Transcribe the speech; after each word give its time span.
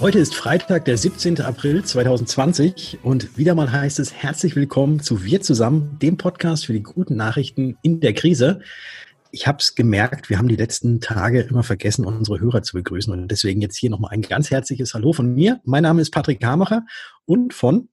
Heute 0.00 0.18
ist 0.18 0.34
Freitag, 0.34 0.86
der 0.86 0.96
17. 0.96 1.42
April 1.42 1.84
2020 1.84 3.00
und 3.02 3.36
wieder 3.36 3.54
mal 3.54 3.70
heißt 3.70 3.98
es 3.98 4.14
herzlich 4.14 4.56
willkommen 4.56 5.00
zu 5.00 5.24
Wir 5.24 5.42
zusammen, 5.42 5.98
dem 6.00 6.16
Podcast 6.16 6.64
für 6.64 6.72
die 6.72 6.82
guten 6.82 7.16
Nachrichten 7.16 7.76
in 7.82 8.00
der 8.00 8.14
Krise. 8.14 8.60
Ich 9.30 9.46
habe 9.46 9.58
es 9.58 9.74
gemerkt, 9.74 10.30
wir 10.30 10.38
haben 10.38 10.48
die 10.48 10.56
letzten 10.56 11.02
Tage 11.02 11.42
immer 11.42 11.62
vergessen, 11.64 12.06
unsere 12.06 12.40
Hörer 12.40 12.62
zu 12.62 12.78
begrüßen 12.78 13.12
und 13.12 13.28
deswegen 13.28 13.60
jetzt 13.60 13.76
hier 13.76 13.90
nochmal 13.90 14.12
ein 14.12 14.22
ganz 14.22 14.50
herzliches 14.50 14.94
Hallo 14.94 15.12
von 15.12 15.34
mir. 15.34 15.60
Mein 15.64 15.82
Name 15.82 16.00
ist 16.00 16.12
Patrick 16.12 16.42
Hamacher 16.42 16.86
und 17.26 17.52
von 17.52 17.90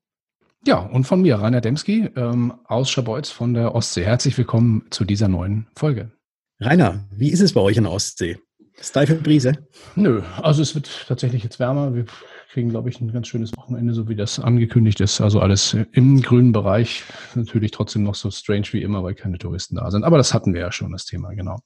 ja, 0.66 0.78
und 0.78 1.04
von 1.04 1.22
mir, 1.22 1.36
Rainer 1.36 1.60
Demski 1.60 2.10
ähm, 2.16 2.54
aus 2.64 2.90
Schabeutz 2.90 3.30
von 3.30 3.54
der 3.54 3.76
Ostsee. 3.76 4.06
Herzlich 4.06 4.38
willkommen 4.38 4.86
zu 4.92 5.04
dieser 5.04 5.28
neuen 5.28 5.68
Folge. 5.76 6.14
Rainer, 6.62 7.06
wie 7.12 7.32
ist 7.32 7.42
es 7.42 7.52
bei 7.52 7.62
euch 7.62 7.76
in 7.76 7.84
der 7.84 7.92
Ostsee? 7.92 8.38
Steife 8.80 9.16
Brise? 9.16 9.54
Nö, 9.95 10.22
also 10.41 10.62
es 10.62 10.76
wird 10.76 11.05
tatsächlich 11.08 11.44
jetzt 11.44 11.59
wärmer. 11.59 11.95
Wir 11.95 12.05
kriegen, 12.52 12.70
glaube 12.70 12.90
ich, 12.90 13.02
ein 13.02 13.12
ganz 13.12 13.27
schönes 13.27 13.55
Wochenende, 13.58 13.94
so 13.94 14.08
wie 14.08 14.16
das 14.16 14.40
angekündigt 14.40 15.00
ist. 15.00 15.20
Also 15.20 15.40
alles 15.40 15.76
im 15.91 16.22
grünen 16.22 16.52
Bereich. 16.52 17.03
Natürlich 17.36 17.72
trotzdem 17.72 18.03
noch 18.03 18.16
so 18.16 18.30
strange 18.31 18.67
wie 18.72 18.81
immer, 18.81 19.03
weil 19.03 19.16
keine 19.16 19.38
Touristen 19.38 19.76
da 19.76 19.90
sind. 19.91 20.03
Aber 20.03 20.17
das 20.17 20.34
hatten 20.34 20.53
wir 20.53 20.62
ja 20.62 20.72
schon, 20.72 20.91
das 20.91 21.05
Thema, 21.05 21.34
genau. 21.34 21.59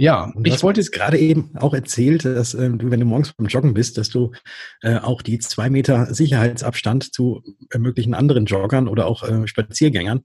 Ja, 0.00 0.30
und 0.32 0.46
ich 0.46 0.62
wollte 0.62 0.80
jetzt 0.80 0.92
gerade 0.92 1.18
eben 1.18 1.50
auch 1.56 1.74
erzählt, 1.74 2.24
dass 2.24 2.54
äh, 2.54 2.70
du, 2.70 2.90
wenn 2.90 3.00
du 3.00 3.06
morgens 3.06 3.32
beim 3.32 3.48
Joggen 3.48 3.74
bist, 3.74 3.98
dass 3.98 4.10
du 4.10 4.30
äh, 4.80 4.98
auch 4.98 5.22
die 5.22 5.40
zwei 5.40 5.70
Meter 5.70 6.14
Sicherheitsabstand 6.14 7.12
zu 7.12 7.42
möglichen 7.76 8.14
anderen 8.14 8.46
Joggern 8.46 8.86
oder 8.86 9.06
auch 9.06 9.28
äh, 9.28 9.48
Spaziergängern, 9.48 10.22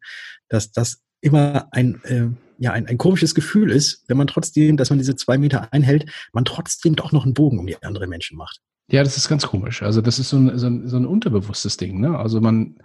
dass 0.47 0.71
das 0.71 1.01
immer 1.21 1.69
ein, 1.71 1.99
äh, 2.03 2.27
ja, 2.63 2.71
ein, 2.71 2.87
ein 2.87 2.97
komisches 2.97 3.35
Gefühl 3.35 3.69
ist, 3.69 4.05
wenn 4.07 4.15
man 4.15 4.27
trotzdem, 4.27 4.77
dass 4.77 4.89
man 4.89 4.97
diese 4.97 5.17
zwei 5.17 5.37
Meter 5.37 5.73
einhält, 5.73 6.09
man 6.31 6.45
trotzdem 6.45 6.95
doch 6.95 7.11
noch 7.11 7.25
einen 7.25 7.33
Bogen 7.33 7.59
um 7.59 7.67
die 7.67 7.75
anderen 7.83 8.09
Menschen 8.09 8.37
macht. 8.37 8.61
Ja, 8.87 9.03
das 9.03 9.17
ist 9.17 9.27
ganz 9.27 9.45
komisch. 9.45 9.83
Also 9.83 9.99
das 9.99 10.17
ist 10.17 10.29
so 10.29 10.37
ein, 10.37 10.57
so 10.57 10.67
ein, 10.67 10.87
so 10.87 10.95
ein 10.95 11.05
unterbewusstes 11.05 11.75
Ding. 11.75 11.99
Ne? 11.99 12.17
Also 12.17 12.39
man, 12.39 12.77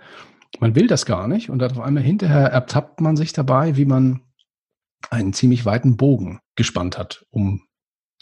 man 0.59 0.75
will 0.75 0.89
das 0.89 1.06
gar 1.06 1.29
nicht 1.29 1.49
und 1.49 1.61
dann 1.61 1.71
auf 1.71 1.79
einmal 1.79 2.03
hinterher 2.03 2.49
ertappt 2.49 3.01
man 3.01 3.17
sich 3.17 3.33
dabei, 3.33 3.77
wie 3.77 3.84
man 3.84 4.23
einen 5.11 5.33
ziemlich 5.33 5.65
weiten 5.65 5.97
Bogen 5.97 6.41
gespannt 6.56 6.99
hat, 6.99 7.25
um 7.31 7.62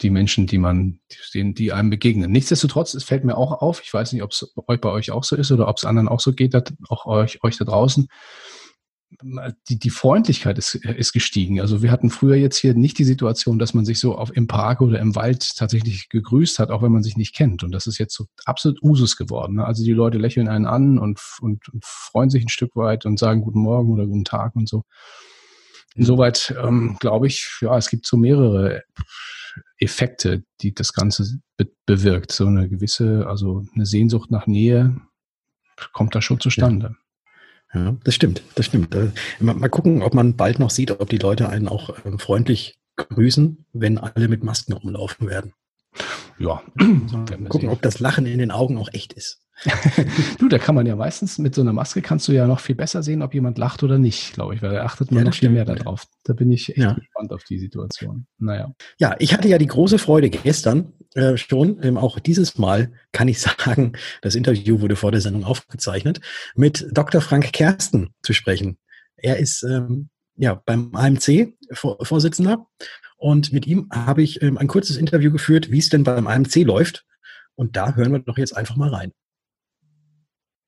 die 0.01 0.11
Menschen, 0.11 0.45
die 0.45 0.59
man, 0.59 0.99
die, 1.33 1.55
die 1.55 1.73
einem 1.73 1.89
begegnen. 1.89 2.31
Nichtsdestotrotz, 2.31 2.93
es 2.93 3.03
fällt 3.03 3.25
mir 3.25 3.35
auch 3.35 3.63
auf, 3.63 3.81
ich 3.83 3.91
weiß 3.91 4.13
nicht, 4.13 4.21
ob 4.21 4.29
es 4.29 4.53
bei 4.55 4.89
euch 4.91 5.09
auch 5.09 5.23
so 5.23 5.35
ist 5.35 5.51
oder 5.51 5.67
ob 5.67 5.77
es 5.77 5.85
anderen 5.85 6.07
auch 6.07 6.19
so 6.19 6.33
geht, 6.33 6.55
auch 6.87 7.07
euch, 7.07 7.43
euch 7.43 7.57
da 7.57 7.65
draußen, 7.65 8.07
die, 9.69 9.79
die 9.79 9.89
Freundlichkeit 9.89 10.57
ist, 10.57 10.75
ist 10.75 11.13
gestiegen. 11.13 11.61
Also 11.61 11.81
wir 11.81 11.91
hatten 11.91 12.09
früher 12.09 12.35
jetzt 12.35 12.57
hier 12.57 12.73
nicht 12.73 12.97
die 12.97 13.05
Situation, 13.05 13.57
dass 13.57 13.73
man 13.73 13.85
sich 13.85 13.99
so 13.99 14.15
auf, 14.15 14.35
im 14.35 14.47
Park 14.47 14.81
oder 14.81 14.99
im 14.99 15.15
Wald 15.15 15.55
tatsächlich 15.55 16.09
gegrüßt 16.09 16.59
hat, 16.59 16.71
auch 16.71 16.81
wenn 16.81 16.91
man 16.91 17.03
sich 17.03 17.15
nicht 17.15 17.33
kennt. 17.33 17.63
Und 17.63 17.71
das 17.71 17.87
ist 17.87 17.97
jetzt 17.97 18.13
so 18.13 18.25
absolut 18.45 18.81
Usus 18.83 19.15
geworden. 19.15 19.55
Ne? 19.55 19.65
Also 19.65 19.83
die 19.83 19.93
Leute 19.93 20.17
lächeln 20.17 20.49
einen 20.49 20.65
an 20.65 20.99
und, 20.99 21.21
und, 21.39 21.69
und 21.69 21.85
freuen 21.85 22.29
sich 22.29 22.43
ein 22.43 22.49
Stück 22.49 22.75
weit 22.75 23.05
und 23.05 23.17
sagen 23.17 23.41
Guten 23.41 23.61
Morgen 23.61 23.93
oder 23.93 24.05
Guten 24.05 24.25
Tag 24.25 24.55
und 24.55 24.67
so. 24.67 24.83
Insoweit 25.95 26.53
ähm, 26.61 26.97
glaube 26.99 27.27
ich, 27.27 27.57
ja, 27.61 27.77
es 27.77 27.89
gibt 27.89 28.05
so 28.05 28.17
mehrere 28.17 28.83
Effekte, 29.79 30.43
die 30.61 30.73
das 30.73 30.93
Ganze 30.93 31.39
be 31.55 31.71
bewirkt. 31.85 32.31
So 32.31 32.45
eine 32.45 32.67
gewisse, 32.67 33.25
also 33.27 33.63
eine 33.73 33.85
Sehnsucht 33.85 34.29
nach 34.29 34.47
Nähe 34.47 34.99
kommt 35.93 36.13
da 36.13 36.21
schon 36.21 36.39
zustande. 36.39 36.87
Ja. 36.87 37.06
Ja, 37.73 37.95
das 38.03 38.15
stimmt, 38.15 38.43
das 38.55 38.65
stimmt. 38.65 38.95
Äh, 38.95 39.11
mal 39.39 39.69
gucken, 39.69 40.01
ob 40.01 40.13
man 40.13 40.35
bald 40.35 40.59
noch 40.59 40.69
sieht, 40.69 40.91
ob 40.91 41.09
die 41.09 41.17
Leute 41.17 41.49
einen 41.49 41.67
auch 41.67 42.05
ähm, 42.05 42.17
freundlich 42.17 42.79
grüßen, 42.95 43.65
wenn 43.73 43.97
alle 43.97 44.27
mit 44.27 44.43
Masken 44.43 44.73
rumlaufen 44.73 45.27
werden. 45.27 45.53
Ja. 46.39 46.61
Gucken, 47.49 47.69
ob 47.69 47.81
das 47.81 47.99
Lachen 47.99 48.25
in 48.25 48.37
den 48.37 48.51
Augen 48.51 48.77
auch 48.77 48.89
echt 48.93 49.13
ist. 49.13 49.41
du, 50.39 50.49
da 50.49 50.59
kann 50.59 50.75
man 50.75 50.85
ja 50.85 50.95
meistens 50.95 51.39
mit 51.39 51.55
so 51.55 51.61
einer 51.61 51.73
Maske 51.73 52.01
kannst 52.01 52.27
du 52.27 52.31
ja 52.31 52.45
noch 52.45 52.59
viel 52.59 52.75
besser 52.75 53.01
sehen, 53.01 53.23
ob 53.23 53.33
jemand 53.33 53.57
lacht 53.57 53.81
oder 53.81 53.97
nicht, 53.97 54.33
glaube 54.33 54.53
ich, 54.53 54.61
weil 54.61 54.71
da 54.71 54.83
achtet 54.83 55.11
man 55.11 55.23
ja, 55.23 55.29
noch 55.29 55.35
viel 55.35 55.49
mehr 55.49 55.65
darauf. 55.65 56.05
Da 56.23 56.33
bin 56.33 56.51
ich 56.51 56.69
echt 56.69 56.77
ja. 56.77 56.93
gespannt 56.93 57.33
auf 57.33 57.43
die 57.43 57.57
Situation. 57.57 58.27
Naja. 58.37 58.71
Ja, 58.99 59.15
ich 59.17 59.33
hatte 59.33 59.47
ja 59.47 59.57
die 59.57 59.65
große 59.65 59.97
Freude 59.97 60.29
gestern 60.29 60.93
äh, 61.15 61.37
schon, 61.37 61.81
ähm, 61.81 61.97
auch 61.97 62.19
dieses 62.19 62.57
Mal 62.59 62.93
kann 63.11 63.27
ich 63.27 63.39
sagen, 63.41 63.93
das 64.21 64.35
Interview 64.35 64.79
wurde 64.81 64.95
vor 64.95 65.11
der 65.11 65.21
Sendung 65.21 65.43
aufgezeichnet, 65.43 66.21
mit 66.55 66.87
Dr. 66.91 67.21
Frank 67.21 67.51
Kersten 67.51 68.13
zu 68.21 68.33
sprechen. 68.33 68.77
Er 69.15 69.37
ist 69.37 69.63
ähm, 69.63 70.09
ja 70.35 70.61
beim 70.65 70.93
AMC 70.93 71.55
Vorsitzender 71.73 72.67
und 73.17 73.51
mit 73.51 73.67
ihm 73.67 73.89
habe 73.91 74.21
ich 74.21 74.41
ähm, 74.41 74.57
ein 74.57 74.67
kurzes 74.67 74.95
Interview 74.95 75.31
geführt, 75.31 75.71
wie 75.71 75.79
es 75.79 75.89
denn 75.89 76.03
beim 76.03 76.27
AMC 76.27 76.57
läuft. 76.57 77.05
Und 77.55 77.75
da 77.75 77.95
hören 77.95 78.11
wir 78.11 78.19
doch 78.19 78.37
jetzt 78.37 78.55
einfach 78.55 78.75
mal 78.75 78.89
rein. 78.89 79.11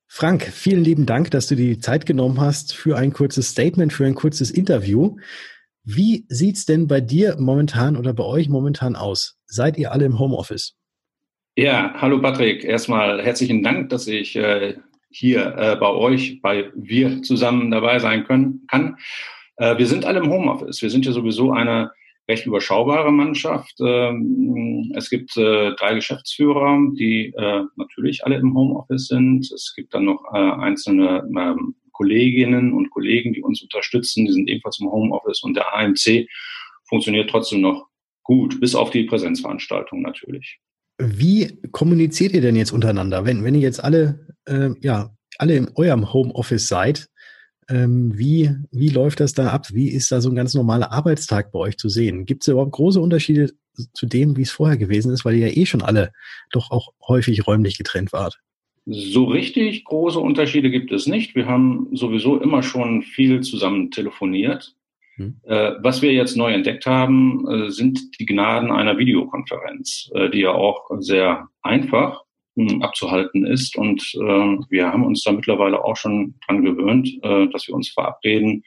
Frank, 0.08 0.42
vielen 0.42 0.82
lieben 0.82 1.06
Dank, 1.06 1.30
dass 1.30 1.46
du 1.46 1.54
die 1.54 1.78
Zeit 1.78 2.04
genommen 2.04 2.40
hast 2.40 2.74
für 2.74 2.98
ein 2.98 3.12
kurzes 3.12 3.50
Statement, 3.50 3.92
für 3.92 4.04
ein 4.04 4.16
kurzes 4.16 4.50
Interview. 4.50 5.16
Wie 5.84 6.26
sieht's 6.28 6.66
denn 6.66 6.88
bei 6.88 7.00
dir 7.00 7.36
momentan 7.38 7.96
oder 7.96 8.12
bei 8.12 8.24
euch 8.24 8.48
momentan 8.48 8.96
aus? 8.96 9.38
Seid 9.46 9.78
ihr 9.78 9.92
alle 9.92 10.06
im 10.06 10.18
Homeoffice? 10.18 10.74
Ja, 11.56 11.94
hallo 11.96 12.20
Patrick. 12.20 12.64
Erstmal 12.64 13.22
herzlichen 13.22 13.62
Dank, 13.62 13.90
dass 13.90 14.08
ich 14.08 14.34
äh, 14.34 14.74
hier 15.10 15.54
äh, 15.56 15.76
bei 15.76 15.88
euch, 15.88 16.40
bei 16.42 16.72
wir 16.74 17.22
zusammen 17.22 17.70
dabei 17.70 18.00
sein 18.00 18.24
können, 18.24 18.66
kann. 18.68 18.96
Äh, 19.56 19.78
wir 19.78 19.86
sind 19.86 20.04
alle 20.04 20.18
im 20.18 20.30
Homeoffice. 20.30 20.82
Wir 20.82 20.90
sind 20.90 21.06
ja 21.06 21.12
sowieso 21.12 21.52
eine 21.52 21.92
recht 22.30 22.46
überschaubare 22.46 23.12
Mannschaft. 23.12 23.74
Ähm, 23.80 24.92
es 24.96 25.10
gibt 25.10 25.36
äh, 25.36 25.74
drei 25.74 25.94
Geschäftsführer, 25.94 26.78
die 26.98 27.34
äh, 27.36 27.62
natürlich 27.76 28.24
alle 28.24 28.36
im 28.36 28.54
Homeoffice 28.54 29.08
sind. 29.08 29.50
Es 29.52 29.74
gibt 29.74 29.92
dann 29.92 30.04
noch 30.04 30.22
äh, 30.32 30.38
einzelne 30.38 31.22
ähm, 31.36 31.74
Kolleginnen 31.92 32.72
und 32.72 32.90
Kollegen, 32.90 33.32
die 33.32 33.42
uns 33.42 33.62
unterstützen. 33.62 34.24
Die 34.24 34.32
sind 34.32 34.48
ebenfalls 34.48 34.80
im 34.80 34.90
Homeoffice 34.90 35.42
und 35.42 35.54
der 35.54 35.74
AMC 35.74 36.28
funktioniert 36.88 37.28
trotzdem 37.28 37.60
noch 37.60 37.88
gut, 38.22 38.60
bis 38.60 38.74
auf 38.74 38.90
die 38.90 39.04
Präsenzveranstaltung 39.04 40.00
natürlich. 40.00 40.60
Wie 40.98 41.60
kommuniziert 41.72 42.32
ihr 42.32 42.40
denn 42.40 42.56
jetzt 42.56 42.72
untereinander, 42.72 43.24
wenn, 43.24 43.42
wenn 43.42 43.54
ihr 43.54 43.60
jetzt 43.60 43.82
alle, 43.82 44.26
äh, 44.46 44.70
ja, 44.80 45.10
alle 45.38 45.56
in 45.56 45.68
eurem 45.74 46.12
Homeoffice 46.12 46.68
seid? 46.68 47.08
Ähm, 47.70 48.12
wie, 48.18 48.50
wie 48.72 48.88
läuft 48.88 49.20
das 49.20 49.32
da 49.32 49.48
ab? 49.48 49.66
Wie 49.72 49.88
ist 49.88 50.10
da 50.10 50.20
so 50.20 50.28
ein 50.28 50.34
ganz 50.34 50.54
normaler 50.54 50.92
Arbeitstag 50.92 51.52
bei 51.52 51.58
euch 51.58 51.76
zu 51.76 51.88
sehen? 51.88 52.26
Gibt 52.26 52.42
es 52.42 52.48
überhaupt 52.48 52.72
große 52.72 53.00
Unterschiede 53.00 53.52
zu 53.94 54.06
dem, 54.06 54.36
wie 54.36 54.42
es 54.42 54.50
vorher 54.50 54.76
gewesen 54.76 55.12
ist, 55.12 55.24
weil 55.24 55.36
ihr 55.36 55.48
ja 55.48 55.56
eh 55.56 55.66
schon 55.66 55.82
alle 55.82 56.12
doch 56.50 56.70
auch 56.70 56.92
häufig 57.06 57.46
räumlich 57.46 57.78
getrennt 57.78 58.12
wart? 58.12 58.40
So 58.86 59.24
richtig 59.24 59.84
große 59.84 60.18
Unterschiede 60.18 60.70
gibt 60.70 60.90
es 60.90 61.06
nicht. 61.06 61.34
Wir 61.34 61.46
haben 61.46 61.88
sowieso 61.92 62.40
immer 62.40 62.62
schon 62.62 63.02
viel 63.02 63.40
zusammen 63.42 63.90
telefoniert. 63.90 64.74
Hm. 65.16 65.36
Äh, 65.44 65.72
was 65.80 66.02
wir 66.02 66.12
jetzt 66.12 66.36
neu 66.36 66.52
entdeckt 66.52 66.86
haben, 66.86 67.46
äh, 67.48 67.70
sind 67.70 68.18
die 68.18 68.26
Gnaden 68.26 68.72
einer 68.72 68.98
Videokonferenz, 68.98 70.10
äh, 70.14 70.30
die 70.30 70.40
ja 70.40 70.52
auch 70.52 70.90
sehr 70.98 71.48
einfach 71.62 72.24
abzuhalten 72.82 73.46
ist. 73.46 73.76
Und 73.76 74.02
äh, 74.14 74.56
wir 74.68 74.88
haben 74.88 75.04
uns 75.04 75.22
da 75.22 75.32
mittlerweile 75.32 75.84
auch 75.84 75.96
schon 75.96 76.34
dran 76.46 76.64
gewöhnt, 76.64 77.08
äh, 77.22 77.48
dass 77.48 77.66
wir 77.68 77.74
uns 77.74 77.90
verabreden 77.90 78.64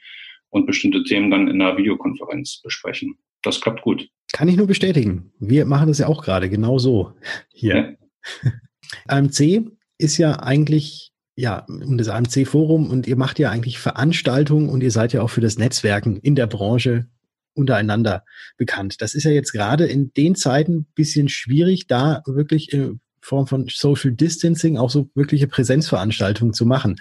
und 0.50 0.66
bestimmte 0.66 1.02
Themen 1.04 1.30
dann 1.30 1.48
in 1.48 1.60
einer 1.60 1.76
Videokonferenz 1.76 2.60
besprechen. 2.62 3.16
Das 3.42 3.60
klappt 3.60 3.82
gut. 3.82 4.08
Kann 4.32 4.48
ich 4.48 4.56
nur 4.56 4.66
bestätigen. 4.66 5.32
Wir 5.38 5.66
machen 5.66 5.88
das 5.88 5.98
ja 5.98 6.08
auch 6.08 6.24
gerade 6.24 6.48
genau 6.48 6.78
so 6.78 7.12
hier. 7.52 7.96
Ja. 8.42 8.50
AMC 9.08 9.70
ist 9.98 10.18
ja 10.18 10.40
eigentlich 10.40 11.12
ja, 11.36 11.66
um 11.68 11.98
das 11.98 12.08
AMC-Forum 12.08 12.90
und 12.90 13.06
ihr 13.06 13.16
macht 13.16 13.38
ja 13.38 13.50
eigentlich 13.50 13.78
Veranstaltungen 13.78 14.68
und 14.68 14.82
ihr 14.82 14.92
seid 14.92 15.12
ja 15.12 15.22
auch 15.22 15.30
für 15.30 15.40
das 15.40 15.58
Netzwerken 15.58 16.16
in 16.18 16.36
der 16.36 16.46
Branche 16.46 17.08
untereinander 17.54 18.24
bekannt. 18.56 19.00
Das 19.00 19.14
ist 19.14 19.24
ja 19.24 19.30
jetzt 19.30 19.52
gerade 19.52 19.86
in 19.86 20.12
den 20.12 20.34
Zeiten 20.34 20.86
bisschen 20.94 21.28
schwierig, 21.28 21.86
da 21.86 22.22
wirklich 22.26 22.72
äh, 22.72 22.90
Form 23.24 23.46
von 23.46 23.66
Social 23.68 24.12
Distancing 24.12 24.76
auch 24.76 24.90
so 24.90 25.08
wirkliche 25.14 25.48
Präsenzveranstaltungen 25.48 26.52
zu 26.52 26.66
machen. 26.66 26.96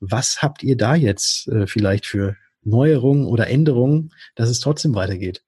Was 0.00 0.42
habt 0.42 0.62
ihr 0.62 0.76
da 0.76 0.94
jetzt 0.94 1.48
äh, 1.48 1.66
vielleicht 1.66 2.06
für 2.06 2.36
Neuerungen 2.62 3.26
oder 3.26 3.48
Änderungen, 3.48 4.12
dass 4.34 4.48
es 4.48 4.60
trotzdem 4.60 4.94
weitergeht? 4.94 5.42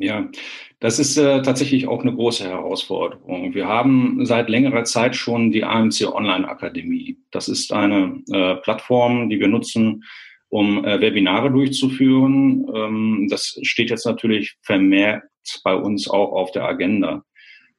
Ja, 0.00 0.28
das 0.78 1.00
ist 1.00 1.16
äh, 1.16 1.42
tatsächlich 1.42 1.88
auch 1.88 2.02
eine 2.02 2.14
große 2.14 2.44
Herausforderung. 2.44 3.52
Wir 3.54 3.66
haben 3.66 4.24
seit 4.26 4.48
längerer 4.48 4.84
Zeit 4.84 5.16
schon 5.16 5.50
die 5.50 5.64
AMC 5.64 6.06
Online 6.12 6.48
Akademie. 6.48 7.18
Das 7.32 7.48
ist 7.48 7.72
eine 7.72 8.22
äh, 8.32 8.56
Plattform, 8.56 9.28
die 9.28 9.40
wir 9.40 9.48
nutzen, 9.48 10.04
um 10.50 10.84
äh, 10.84 11.00
Webinare 11.00 11.50
durchzuführen. 11.50 12.64
Ähm, 12.72 13.26
das 13.28 13.58
steht 13.62 13.90
jetzt 13.90 14.06
natürlich 14.06 14.56
vermehrt 14.62 15.24
bei 15.64 15.74
uns 15.74 16.08
auch 16.08 16.32
auf 16.32 16.52
der 16.52 16.64
Agenda. 16.64 17.24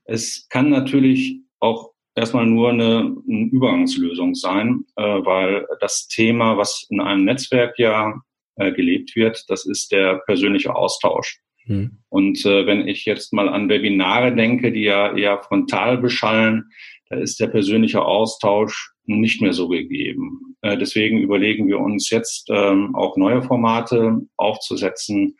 Es 0.04 0.48
kann 0.50 0.70
natürlich 0.70 1.40
auch 1.60 1.92
erstmal 2.16 2.46
nur 2.46 2.70
eine, 2.70 3.16
eine 3.28 3.46
Übergangslösung 3.52 4.36
sein, 4.36 4.86
äh, 4.96 5.04
weil 5.04 5.66
das 5.80 6.08
Thema, 6.08 6.58
was 6.58 6.86
in 6.90 7.00
einem 7.00 7.26
Netzwerk 7.26 7.78
ja 7.78 8.22
äh, 8.56 8.72
gelebt 8.72 9.16
wird, 9.16 9.46
das 9.48 9.66
ist 9.66 9.92
der 9.92 10.16
persönliche 10.26 10.76
Austausch. 10.76 11.40
Mhm. 11.66 12.00
Und 12.10 12.46
äh, 12.46 12.66
wenn 12.66 12.88
ich 12.88 13.06
jetzt 13.06 13.32
mal 13.32 13.48
an 13.48 13.70
Webinare 13.70 14.36
denke, 14.36 14.72
die 14.72 14.84
ja 14.84 15.16
eher 15.16 15.42
frontal 15.42 15.98
beschallen, 15.98 16.70
Da 17.10 17.18
ist 17.18 17.40
der 17.40 17.48
persönliche 17.48 18.04
Austausch 18.04 18.92
nicht 19.06 19.42
mehr 19.42 19.54
so 19.54 19.68
gegeben. 19.68 20.56
Äh, 20.62 20.78
deswegen 20.78 21.20
überlegen 21.20 21.68
wir 21.68 21.80
uns 21.80 22.10
jetzt 22.10 22.50
ähm, 22.50 22.96
auch 22.96 23.18
neue 23.18 23.42
Formate 23.42 24.22
aufzusetzen 24.38 25.36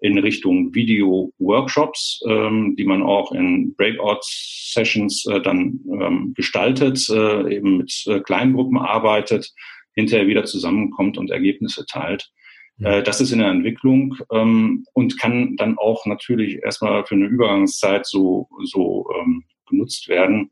in 0.00 0.18
Richtung 0.18 0.74
Video-Workshops, 0.74 2.22
ähm, 2.28 2.74
die 2.76 2.84
man 2.84 3.02
auch 3.02 3.32
in 3.32 3.74
Breakout-Sessions 3.76 5.26
äh, 5.26 5.40
dann 5.40 5.80
ähm, 5.90 6.34
gestaltet, 6.34 7.08
äh, 7.10 7.56
eben 7.56 7.78
mit 7.78 8.04
äh, 8.06 8.20
kleinen 8.20 8.54
Gruppen 8.54 8.78
arbeitet, 8.78 9.52
hinterher 9.94 10.26
wieder 10.26 10.44
zusammenkommt 10.44 11.18
und 11.18 11.30
Ergebnisse 11.30 11.86
teilt. 11.86 12.30
Äh, 12.80 13.02
das 13.02 13.20
ist 13.20 13.32
in 13.32 13.38
der 13.38 13.50
Entwicklung 13.50 14.16
ähm, 14.32 14.84
und 14.92 15.18
kann 15.20 15.56
dann 15.56 15.78
auch 15.78 16.06
natürlich 16.06 16.62
erstmal 16.62 17.04
für 17.06 17.14
eine 17.14 17.26
Übergangszeit 17.26 18.06
so, 18.06 18.48
so 18.64 19.06
ähm, 19.18 19.44
genutzt 19.68 20.08
werden. 20.08 20.50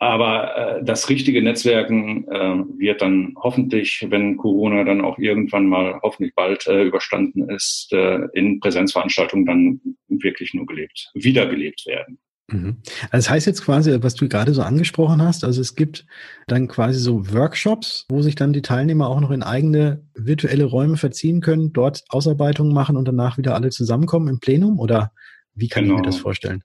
Aber 0.00 0.78
äh, 0.78 0.84
das 0.84 1.08
richtige 1.08 1.42
Netzwerken 1.42 2.24
äh, 2.28 2.78
wird 2.78 3.02
dann 3.02 3.34
hoffentlich, 3.36 4.06
wenn 4.08 4.36
Corona 4.36 4.84
dann 4.84 5.00
auch 5.00 5.18
irgendwann 5.18 5.66
mal 5.66 5.98
hoffentlich 6.02 6.34
bald 6.34 6.66
äh, 6.68 6.84
überstanden 6.84 7.48
ist, 7.48 7.92
äh, 7.92 8.20
in 8.32 8.60
Präsenzveranstaltungen 8.60 9.46
dann 9.46 9.80
wirklich 10.08 10.54
nur 10.54 10.66
gelebt, 10.66 11.10
wiedergelebt 11.14 11.84
werden. 11.86 12.18
Mhm. 12.50 12.78
Also 13.10 13.26
das 13.26 13.30
heißt 13.30 13.46
jetzt 13.46 13.64
quasi, 13.64 13.96
was 14.00 14.14
du 14.14 14.28
gerade 14.28 14.54
so 14.54 14.62
angesprochen 14.62 15.20
hast, 15.20 15.44
also 15.44 15.60
es 15.60 15.74
gibt 15.74 16.06
dann 16.46 16.68
quasi 16.68 16.98
so 16.98 17.32
Workshops, 17.32 18.06
wo 18.08 18.22
sich 18.22 18.36
dann 18.36 18.52
die 18.52 18.62
Teilnehmer 18.62 19.08
auch 19.08 19.20
noch 19.20 19.30
in 19.30 19.42
eigene 19.42 20.02
virtuelle 20.14 20.64
Räume 20.64 20.96
verziehen 20.96 21.40
können, 21.40 21.72
dort 21.72 22.04
Ausarbeitungen 22.08 22.72
machen 22.72 22.96
und 22.96 23.06
danach 23.06 23.36
wieder 23.36 23.54
alle 23.54 23.70
zusammenkommen 23.70 24.28
im 24.28 24.40
Plenum 24.40 24.78
oder 24.78 25.12
wie 25.54 25.68
kann 25.68 25.84
genau. 25.84 25.96
ich 25.96 26.00
mir 26.00 26.06
das 26.06 26.14
genau. 26.16 26.22
vorstellen? 26.22 26.62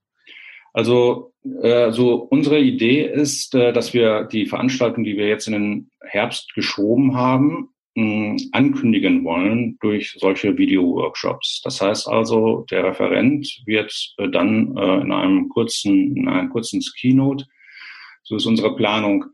Also 0.73 1.31
äh, 1.61 1.91
so 1.91 2.15
unsere 2.15 2.59
Idee 2.59 3.05
ist, 3.05 3.53
äh, 3.55 3.71
dass 3.71 3.93
wir 3.93 4.23
die 4.25 4.47
Veranstaltung, 4.47 5.03
die 5.03 5.15
wir 5.15 5.27
jetzt 5.27 5.47
in 5.47 5.53
den 5.53 5.91
Herbst 6.01 6.53
geschoben 6.55 7.15
haben, 7.15 7.69
mh, 7.95 8.37
ankündigen 8.51 9.23
wollen 9.23 9.77
durch 9.81 10.15
solche 10.17 10.57
Video-Workshops. 10.57 11.61
Das 11.63 11.79
heißt 11.79 12.07
also, 12.07 12.65
der 12.71 12.83
Referent 12.85 13.47
wird 13.65 13.93
äh, 14.17 14.29
dann 14.29 14.75
äh, 14.75 15.01
in 15.01 15.11
einem 15.11 15.49
kurzen, 15.49 16.17
in 16.17 16.27
einem 16.27 16.49
kurzen 16.49 16.81
Keynote, 16.99 17.45
so 18.23 18.35
ist 18.35 18.45
unsere 18.45 18.75
Planung, 18.75 19.25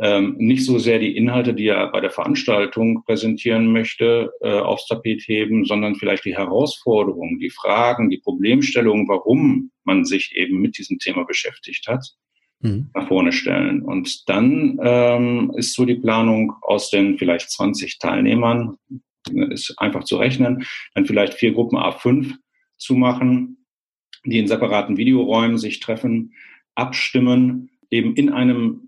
ähm, 0.00 0.34
nicht 0.38 0.64
so 0.64 0.78
sehr 0.78 0.98
die 0.98 1.16
Inhalte, 1.16 1.54
die 1.54 1.68
er 1.68 1.90
bei 1.92 2.00
der 2.00 2.10
Veranstaltung 2.10 3.04
präsentieren 3.04 3.72
möchte, 3.72 4.32
äh, 4.40 4.58
aufs 4.58 4.86
Tapet 4.86 5.22
heben, 5.28 5.64
sondern 5.64 5.94
vielleicht 5.94 6.24
die 6.24 6.36
Herausforderungen, 6.36 7.38
die 7.38 7.50
Fragen, 7.50 8.10
die 8.10 8.18
Problemstellungen, 8.18 9.06
warum 9.06 9.70
man 9.84 10.04
sich 10.04 10.34
eben 10.34 10.60
mit 10.60 10.78
diesem 10.78 10.98
Thema 10.98 11.24
beschäftigt 11.24 11.86
hat, 11.86 12.04
mhm. 12.60 12.90
nach 12.92 13.06
vorne 13.06 13.32
stellen. 13.32 13.82
Und 13.82 14.28
dann 14.28 14.80
ähm, 14.82 15.52
ist 15.56 15.74
so 15.74 15.84
die 15.84 15.94
Planung 15.94 16.54
aus 16.62 16.90
den 16.90 17.16
vielleicht 17.16 17.50
20 17.50 17.98
Teilnehmern, 17.98 18.76
ist 19.50 19.74
einfach 19.78 20.04
zu 20.04 20.16
rechnen, 20.16 20.64
dann 20.94 21.06
vielleicht 21.06 21.34
vier 21.34 21.52
Gruppen 21.52 21.78
A5 21.78 22.34
zu 22.76 22.94
machen, 22.94 23.64
die 24.24 24.38
in 24.38 24.48
separaten 24.48 24.96
Videoräumen 24.96 25.56
sich 25.56 25.80
treffen, 25.80 26.32
abstimmen, 26.74 27.70
eben 27.90 28.16
in 28.16 28.30
einem 28.30 28.83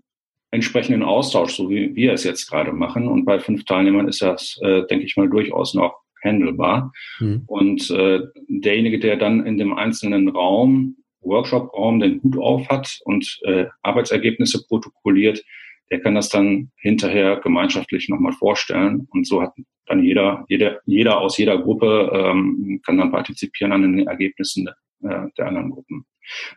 entsprechenden 0.51 1.03
Austausch, 1.03 1.55
so 1.55 1.69
wie 1.69 1.95
wir 1.95 2.13
es 2.13 2.23
jetzt 2.23 2.49
gerade 2.49 2.71
machen. 2.71 3.07
Und 3.07 3.25
bei 3.25 3.39
fünf 3.39 3.65
Teilnehmern 3.65 4.07
ist 4.07 4.21
das, 4.21 4.57
äh, 4.61 4.83
denke 4.87 5.05
ich 5.05 5.17
mal, 5.17 5.29
durchaus 5.29 5.73
noch 5.73 5.99
handelbar. 6.23 6.91
Mhm. 7.19 7.43
Und 7.47 7.89
äh, 7.91 8.21
derjenige, 8.47 8.99
der 8.99 9.17
dann 9.17 9.45
in 9.45 9.57
dem 9.57 9.73
einzelnen 9.73 10.29
Raum, 10.29 10.97
Workshop-Raum, 11.21 11.99
den 11.99 12.21
Hut 12.23 12.37
auf 12.37 12.69
hat 12.69 12.99
und 13.03 13.39
äh, 13.43 13.65
Arbeitsergebnisse 13.81 14.65
protokolliert, 14.67 15.43
der 15.91 16.01
kann 16.01 16.15
das 16.15 16.29
dann 16.29 16.71
hinterher 16.77 17.37
gemeinschaftlich 17.37 18.09
nochmal 18.09 18.33
vorstellen. 18.33 19.07
Und 19.11 19.27
so 19.27 19.41
hat 19.41 19.53
dann 19.85 20.03
jeder, 20.03 20.45
jeder, 20.49 20.79
jeder 20.85 21.19
aus 21.19 21.37
jeder 21.37 21.57
Gruppe 21.57 22.11
ähm, 22.13 22.81
kann 22.85 22.97
dann 22.97 23.11
partizipieren 23.11 23.71
an 23.71 23.81
den 23.83 24.07
Ergebnissen 24.07 24.67
äh, 25.03 25.27
der 25.37 25.47
anderen 25.47 25.71
Gruppen. 25.71 26.05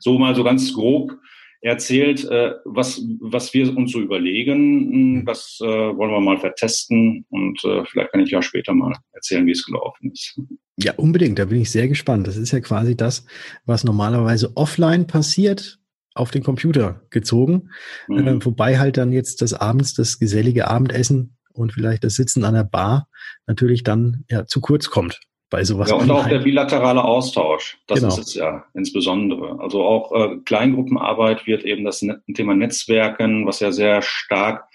So 0.00 0.18
mal 0.18 0.34
so 0.34 0.42
ganz 0.42 0.72
grob 0.72 1.12
erzählt, 1.60 2.24
äh, 2.24 2.54
was, 2.64 3.02
was 3.20 3.52
wir 3.52 3.76
uns 3.76 3.92
so 3.92 4.00
überlegen. 4.00 4.92
Hm, 4.92 5.24
das 5.26 5.58
äh, 5.62 5.66
wollen 5.66 6.10
wir 6.10 6.20
mal 6.20 6.38
vertesten 6.38 7.26
und 7.28 7.62
äh, 7.64 7.84
vielleicht 7.84 8.12
kann 8.12 8.20
ich 8.20 8.30
ja 8.30 8.42
später 8.42 8.72
mal 8.72 8.94
erzählen, 9.12 9.46
wie 9.46 9.52
es 9.52 9.64
gelaufen 9.64 10.10
ist. 10.12 10.40
Ja, 10.76 10.94
unbedingt. 10.94 11.38
Da 11.38 11.44
bin 11.44 11.60
ich 11.60 11.70
sehr 11.70 11.88
gespannt. 11.88 12.26
Das 12.26 12.36
ist 12.36 12.52
ja 12.52 12.60
quasi 12.60 12.96
das, 12.96 13.26
was 13.66 13.84
normalerweise 13.84 14.56
offline 14.56 15.06
passiert, 15.06 15.78
auf 16.14 16.30
den 16.30 16.42
Computer 16.42 17.02
gezogen. 17.10 17.70
Mhm. 18.08 18.26
Äh, 18.26 18.44
wobei 18.44 18.78
halt 18.78 18.96
dann 18.96 19.12
jetzt 19.12 19.42
das 19.42 19.52
abends 19.52 19.94
das 19.94 20.18
gesellige 20.18 20.68
Abendessen 20.68 21.36
und 21.52 21.72
vielleicht 21.72 22.04
das 22.04 22.14
Sitzen 22.14 22.44
an 22.44 22.54
der 22.54 22.64
Bar 22.64 23.08
natürlich 23.46 23.82
dann 23.82 24.24
ja 24.30 24.46
zu 24.46 24.60
kurz 24.60 24.88
kommt 24.88 25.20
bei 25.50 25.64
sowas. 25.64 25.90
Ja, 25.90 25.96
und 25.96 26.10
auch 26.10 26.28
der 26.28 26.38
bilaterale 26.38 27.04
Austausch, 27.04 27.78
das 27.86 28.00
genau. 28.00 28.08
ist 28.08 28.18
es 28.18 28.34
ja 28.34 28.64
insbesondere. 28.72 29.60
Also 29.60 29.82
auch 29.82 30.12
äh, 30.12 30.36
Kleingruppenarbeit 30.44 31.46
wird 31.46 31.64
eben 31.64 31.84
das 31.84 32.06
Thema 32.34 32.54
Netzwerken, 32.54 33.46
was 33.46 33.60
ja 33.60 33.72
sehr 33.72 34.00
stark 34.00 34.68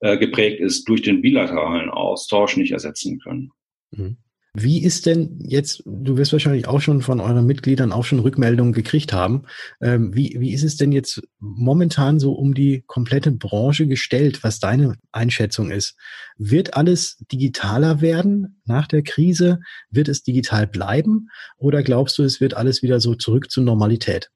äh, 0.00 0.16
geprägt 0.16 0.60
ist, 0.60 0.88
durch 0.88 1.02
den 1.02 1.20
bilateralen 1.20 1.90
Austausch 1.90 2.56
nicht 2.56 2.72
ersetzen 2.72 3.18
können. 3.18 3.50
Mhm. 3.90 4.16
Wie 4.58 4.82
ist 4.82 5.04
denn 5.04 5.38
jetzt, 5.42 5.82
du 5.84 6.16
wirst 6.16 6.32
wahrscheinlich 6.32 6.66
auch 6.66 6.80
schon 6.80 7.02
von 7.02 7.20
euren 7.20 7.44
Mitgliedern 7.44 7.92
auch 7.92 8.04
schon 8.04 8.20
Rückmeldungen 8.20 8.72
gekriegt 8.72 9.12
haben. 9.12 9.42
Ähm, 9.82 10.14
wie, 10.14 10.34
wie 10.38 10.54
ist 10.54 10.62
es 10.62 10.76
denn 10.76 10.92
jetzt 10.92 11.22
momentan 11.38 12.18
so 12.18 12.32
um 12.32 12.54
die 12.54 12.82
komplette 12.86 13.32
Branche 13.32 13.86
gestellt, 13.86 14.42
was 14.44 14.58
deine 14.58 14.96
Einschätzung 15.12 15.70
ist? 15.70 15.94
Wird 16.38 16.72
alles 16.72 17.18
digitaler 17.30 18.00
werden 18.00 18.62
nach 18.64 18.86
der 18.86 19.02
Krise? 19.02 19.60
Wird 19.90 20.08
es 20.08 20.22
digital 20.22 20.66
bleiben? 20.66 21.28
Oder 21.58 21.82
glaubst 21.82 22.16
du, 22.16 22.22
es 22.22 22.40
wird 22.40 22.54
alles 22.54 22.82
wieder 22.82 22.98
so 22.98 23.14
zurück 23.14 23.50
zur 23.50 23.62
Normalität? 23.62 24.30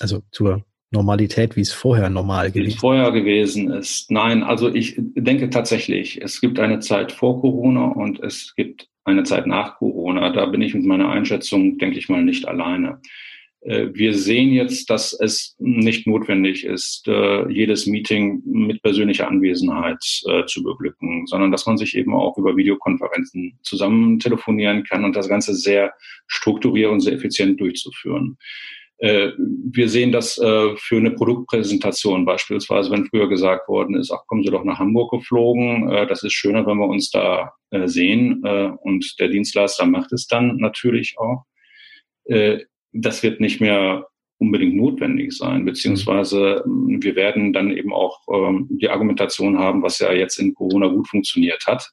Also 0.00 0.22
zur 0.32 0.64
Normalität, 0.90 1.56
wie 1.56 1.60
es 1.60 1.72
vorher 1.72 2.08
normal 2.08 2.52
gewesen 2.52 2.68
ist. 2.68 2.80
vorher 2.80 3.12
gewesen 3.12 3.70
ist. 3.70 4.10
Nein, 4.10 4.42
also 4.42 4.72
ich 4.72 4.94
denke 4.98 5.50
tatsächlich, 5.50 6.22
es 6.22 6.40
gibt 6.40 6.58
eine 6.58 6.78
Zeit 6.78 7.12
vor 7.12 7.38
Corona 7.42 7.88
und 7.88 8.20
es 8.20 8.54
gibt 8.56 8.88
eine 9.06 9.22
Zeit 9.22 9.46
nach 9.46 9.76
Corona. 9.76 10.30
Da 10.30 10.46
bin 10.46 10.62
ich 10.62 10.74
mit 10.74 10.84
meiner 10.84 11.08
Einschätzung, 11.08 11.78
denke 11.78 11.98
ich 11.98 12.08
mal, 12.08 12.22
nicht 12.22 12.46
alleine. 12.46 13.00
Äh, 13.60 13.88
wir 13.92 14.14
sehen 14.14 14.52
jetzt, 14.52 14.90
dass 14.90 15.12
es 15.12 15.56
nicht 15.58 16.06
notwendig 16.06 16.64
ist, 16.64 17.06
äh, 17.08 17.48
jedes 17.50 17.86
Meeting 17.86 18.42
mit 18.44 18.82
persönlicher 18.82 19.28
Anwesenheit 19.28 20.04
äh, 20.28 20.44
zu 20.46 20.62
beglücken, 20.62 21.26
sondern 21.26 21.52
dass 21.52 21.66
man 21.66 21.76
sich 21.76 21.96
eben 21.96 22.14
auch 22.14 22.36
über 22.36 22.56
Videokonferenzen 22.56 23.58
zusammen 23.62 24.18
telefonieren 24.18 24.84
kann 24.84 25.04
und 25.04 25.16
das 25.16 25.28
Ganze 25.28 25.54
sehr 25.54 25.94
strukturiert 26.26 26.90
und 26.90 27.00
sehr 27.00 27.14
effizient 27.14 27.60
durchzuführen. 27.60 28.38
Äh, 28.98 29.32
wir 29.38 29.88
sehen 29.88 30.10
das 30.10 30.38
äh, 30.38 30.74
für 30.76 30.96
eine 30.96 31.10
Produktpräsentation 31.10 32.24
beispielsweise, 32.24 32.90
wenn 32.90 33.06
früher 33.06 33.28
gesagt 33.28 33.68
worden 33.68 33.94
ist, 33.94 34.10
ach, 34.10 34.26
kommen 34.26 34.42
Sie 34.42 34.50
doch 34.50 34.64
nach 34.64 34.78
Hamburg 34.78 35.10
geflogen, 35.10 35.90
äh, 35.90 36.06
das 36.06 36.22
ist 36.22 36.32
schöner, 36.32 36.66
wenn 36.66 36.78
wir 36.78 36.88
uns 36.88 37.10
da 37.10 37.52
sehen 37.84 38.44
und 38.80 39.18
der 39.18 39.26
Dienstleister 39.26 39.86
macht 39.86 40.12
es 40.12 40.28
dann 40.28 40.56
natürlich 40.58 41.16
auch. 41.18 41.42
Das 42.92 43.22
wird 43.24 43.40
nicht 43.40 43.60
mehr 43.60 44.06
unbedingt 44.38 44.76
notwendig 44.76 45.32
sein, 45.32 45.64
beziehungsweise 45.64 46.62
ähm, 46.64 47.02
wir 47.02 47.16
werden 47.16 47.52
dann 47.52 47.70
eben 47.70 47.92
auch 47.92 48.20
ähm, 48.32 48.68
die 48.70 48.88
Argumentation 48.88 49.58
haben, 49.58 49.82
was 49.82 49.98
ja 49.98 50.12
jetzt 50.12 50.38
in 50.38 50.54
Corona 50.54 50.86
gut 50.88 51.08
funktioniert 51.08 51.66
hat. 51.66 51.90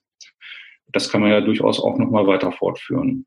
Das 0.87 1.09
kann 1.09 1.21
man 1.21 1.31
ja 1.31 1.41
durchaus 1.41 1.79
auch 1.79 1.97
nochmal 1.97 2.27
weiter 2.27 2.51
fortführen. 2.51 3.25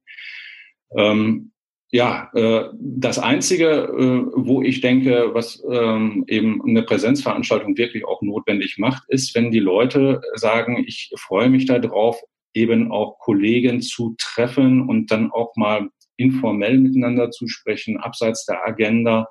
Ähm, 0.97 1.53
ja, 1.97 2.31
äh, 2.35 2.69
das 2.75 3.19
Einzige, 3.19 3.69
äh, 3.69 4.31
wo 4.35 4.61
ich 4.61 4.83
denke, 4.83 5.31
was 5.33 5.65
ähm, 5.71 6.25
eben 6.29 6.61
eine 6.63 6.83
Präsenzveranstaltung 6.83 7.75
wirklich 7.79 8.05
auch 8.05 8.21
notwendig 8.21 8.77
macht, 8.77 9.05
ist, 9.09 9.35
wenn 9.35 9.51
die 9.51 9.61
Leute 9.61 10.21
sagen, 10.35 10.85
ich 10.87 11.11
freue 11.17 11.49
mich 11.49 11.65
darauf, 11.65 12.21
eben 12.53 12.93
auch 12.93 13.19
Kollegen 13.19 13.81
zu 13.81 14.15
treffen 14.19 14.87
und 14.87 15.11
dann 15.11 15.31
auch 15.31 15.57
mal 15.57 15.89
informell 16.19 16.77
miteinander 16.79 17.31
zu 17.31 17.49
sprechen, 17.49 17.97
abseits 17.97 18.45
der 18.45 18.67
Agenda, 18.67 19.27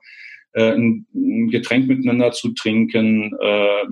äh, 0.54 0.74
ein, 0.74 1.06
Getränk 1.52 1.88
miteinander 1.88 2.32
zu 2.32 2.52
trinken, 2.56 3.32
äh, 3.42 3.86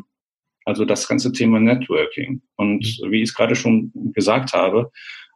also 0.66 0.84
das 0.84 1.08
ganze 1.08 1.32
Thema 1.32 1.60
Networking. 1.60 2.42
Und 2.56 3.00
mhm. 3.04 3.12
wie 3.12 3.22
ich 3.22 3.30
es 3.30 3.36
gerade 3.36 3.56
schon 3.56 3.92
gesagt 4.16 4.54
habe, 4.54 4.90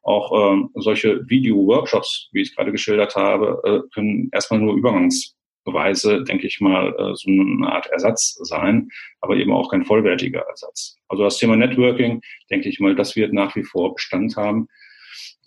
auch 0.08 0.54
ähm, 0.54 0.70
solche 0.76 1.28
Video-Workshops, 1.30 2.30
wie 2.32 2.42
ich 2.42 2.50
es 2.50 2.56
gerade 2.56 2.72
geschildert 2.72 3.16
habe, 3.16 3.62
äh, 3.64 3.94
können 3.94 4.30
erstmal 4.32 4.62
nur 4.62 4.76
übergangsweise, 4.76 6.24
denke 6.24 6.48
ich 6.48 6.62
mal, 6.62 6.96
äh, 6.98 7.16
so 7.16 7.30
eine 7.30 7.68
Art 7.68 7.88
Ersatz 7.88 8.40
sein, 8.42 8.88
aber 9.20 9.36
eben 9.36 9.52
auch 9.52 9.70
kein 9.70 9.84
vollwertiger 9.84 10.42
Ersatz. 10.42 10.98
Also 11.10 11.24
das 11.24 11.38
Thema 11.38 11.58
Networking, 11.58 12.22
denke 12.50 12.70
ich 12.70 12.80
mal, 12.80 12.96
das 12.96 13.18
wird 13.18 13.34
nach 13.34 13.56
wie 13.58 13.64
vor 13.64 13.96
Bestand 13.96 14.38
haben. 14.38 14.70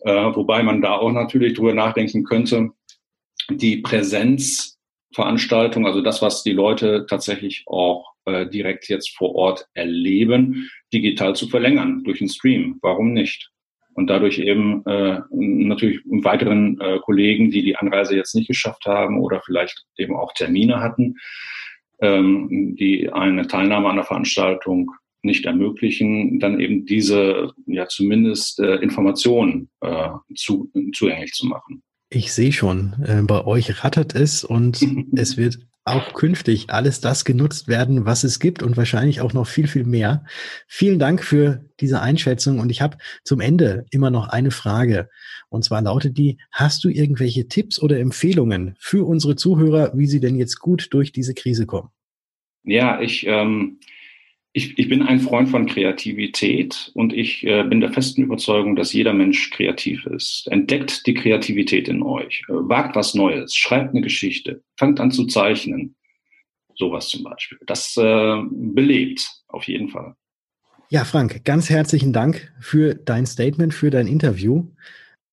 Äh, 0.03 0.35
wobei 0.35 0.63
man 0.63 0.83
da 0.83 0.97
auch 0.97 1.13
natürlich 1.13 1.55
drüber 1.55 1.73
nachdenken 1.73 2.25
könnte, 2.25 2.71
die 3.49 3.79
Präsenz 3.79 4.79
Veranstaltung, 5.13 5.87
also 5.87 6.03
das, 6.03 6.23
was 6.23 6.43
die 6.43 6.53
Leute 6.53 7.07
tatsächlich 7.09 7.65
auch 7.67 8.13
äh, 8.27 8.47
direkt 8.47 8.89
jetzt 8.89 9.17
vor 9.17 9.35
Ort 9.35 9.67
erleben, 9.75 10.71
digital 10.93 11.35
zu 11.35 11.49
verlängern 11.49 12.05
durch 12.05 12.21
einen 12.21 12.29
Stream. 12.29 12.79
Warum 12.83 13.13
nicht? 13.13 13.51
Und 14.01 14.07
dadurch 14.07 14.39
eben 14.39 14.83
äh, 14.87 15.21
natürlich 15.31 16.01
weiteren 16.07 16.81
äh, 16.81 17.01
Kollegen, 17.01 17.51
die 17.51 17.63
die 17.63 17.77
Anreise 17.77 18.17
jetzt 18.17 18.35
nicht 18.35 18.49
geschafft 18.49 18.87
haben 18.87 19.21
oder 19.21 19.43
vielleicht 19.45 19.85
eben 19.99 20.17
auch 20.17 20.33
Termine 20.33 20.81
hatten, 20.81 21.17
ähm, 22.01 22.77
die 22.81 23.13
eine 23.13 23.47
Teilnahme 23.47 23.91
an 23.91 23.97
der 23.97 24.07
Veranstaltung 24.07 24.91
nicht 25.21 25.45
ermöglichen, 25.45 26.41
dann 26.41 26.61
eben 26.61 26.87
diese 26.87 27.53
ja 27.67 27.89
zumindest 27.89 28.59
äh, 28.59 28.77
Informationen 28.77 29.69
äh, 29.83 30.09
zu, 30.35 30.73
zugänglich 30.95 31.33
zu 31.35 31.47
machen. 31.47 31.83
Ich 32.09 32.33
sehe 32.33 32.53
schon, 32.53 32.95
äh, 33.05 33.21
bei 33.21 33.45
euch 33.45 33.85
rattert 33.85 34.15
es 34.15 34.45
und 34.45 34.81
es 35.15 35.37
wird 35.37 35.59
auch 35.85 36.13
künftig 36.13 36.71
alles 36.71 37.01
das 37.01 37.25
genutzt 37.25 37.67
werden, 37.67 38.05
was 38.05 38.23
es 38.25 38.39
gibt 38.39 38.63
und 38.63 38.77
wahrscheinlich 38.77 39.21
auch 39.21 39.33
noch 39.33 39.47
viel, 39.47 39.67
viel 39.67 39.85
mehr. 39.85 40.25
Vielen 40.67 40.99
Dank 40.99 41.25
für 41.25 41.65
diese 41.81 42.01
Einschätzung 42.01 42.59
und 42.59 42.71
ich 42.71 42.83
habe 42.83 42.99
zum 43.25 43.41
Ende 43.41 43.87
immer 43.91 44.11
noch 44.11 44.29
eine 44.29 44.51
Frage. 44.51 45.09
Und 45.49 45.65
zwar 45.65 45.83
lautet 45.83 46.19
die, 46.19 46.39
hast 46.53 46.85
du 46.85 46.89
irgendwelche 46.89 47.49
Tipps 47.49 47.81
oder 47.81 47.99
Empfehlungen 47.99 48.77
für 48.79 49.07
unsere 49.07 49.37
Zuhörer, 49.37 49.93
wie 49.95 50.07
sie 50.07 50.21
denn 50.21 50.37
jetzt 50.37 50.61
gut 50.61 50.89
durch 50.91 51.13
diese 51.13 51.35
Krise 51.35 51.67
kommen? 51.67 51.89
Ja, 52.63 53.01
ich 53.01 53.27
ähm, 53.27 53.81
ich, 54.53 54.79
ich 54.79 54.89
bin 54.89 55.03
ein 55.03 55.21
Freund 55.21 55.49
von 55.49 55.67
Kreativität 55.67 56.91
und 56.95 57.13
ich 57.13 57.45
äh, 57.47 57.63
bin 57.63 57.81
der 57.81 57.93
festen 57.93 58.23
Überzeugung, 58.23 58.75
dass 58.75 58.93
jeder 58.93 59.13
Mensch 59.13 59.51
kreativ 59.51 60.07
ist. 60.07 60.49
Entdeckt 60.51 61.07
die 61.07 61.15
Kreativität 61.15 61.89
in 61.89 62.03
euch, 62.03 62.43
äh, 62.49 62.53
wagt 62.53 62.97
was 62.97 63.15
Neues, 63.15 63.55
schreibt 63.55 63.91
eine 63.91 64.01
Geschichte, 64.01 64.63
fangt 64.77 64.99
an 64.99 65.13
zu 65.13 65.27
zeichnen. 65.27 65.95
Sowas 66.75 67.09
zum 67.09 67.23
Beispiel. 67.23 67.59
Das 67.67 67.97
äh, 67.97 68.43
belebt 68.51 69.25
auf 69.49 69.65
jeden 69.65 69.89
Fall. 69.89 70.17
Ja, 70.89 71.05
Frank, 71.05 71.45
ganz 71.45 71.71
herzlichen 71.71 72.13
Dank 72.13 72.53
für 72.59 72.95
dein 72.95 73.27
Statement, 73.27 73.73
für 73.73 73.91
dein 73.91 74.09
Interview. 74.09 74.67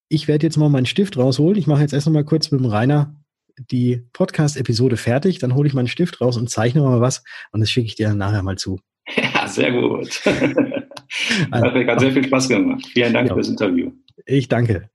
Ich 0.10 0.28
werde 0.28 0.46
jetzt 0.46 0.58
mal 0.58 0.70
meinen 0.70 0.86
Stift 0.86 1.18
rausholen. 1.18 1.58
Ich 1.58 1.66
mache 1.66 1.82
jetzt 1.82 1.94
erst 1.94 2.06
noch 2.06 2.14
mal 2.14 2.24
kurz 2.24 2.52
mit 2.52 2.62
dem 2.62 2.68
Rainer 2.68 3.16
die 3.58 4.06
Podcast-Episode 4.14 4.98
fertig. 4.98 5.40
Dann 5.40 5.56
hole 5.56 5.68
ich 5.68 5.74
meinen 5.74 5.88
Stift 5.88 6.22
raus 6.22 6.38
und 6.38 6.52
zeichne 6.52 6.82
mal 6.82 7.02
was 7.02 7.24
und 7.52 7.62
das 7.62 7.72
schicke 7.72 7.88
ich 7.88 7.96
dir 7.96 8.10
dann 8.10 8.20
nachher 8.20 8.44
mal 8.44 8.58
zu. 8.58 8.80
Ja, 9.16 9.48
sehr 9.48 9.72
gut. 9.72 10.22
also, 10.26 11.66
hat 11.88 12.00
sehr 12.00 12.12
viel 12.12 12.26
Spaß 12.26 12.50
gemacht. 12.50 12.86
Vielen 12.88 13.14
Dank 13.14 13.30
ja. 13.30 13.34
für 13.34 13.40
das 13.40 13.50
Interview. 13.50 13.92
Ich 14.26 14.48
danke. 14.48 14.90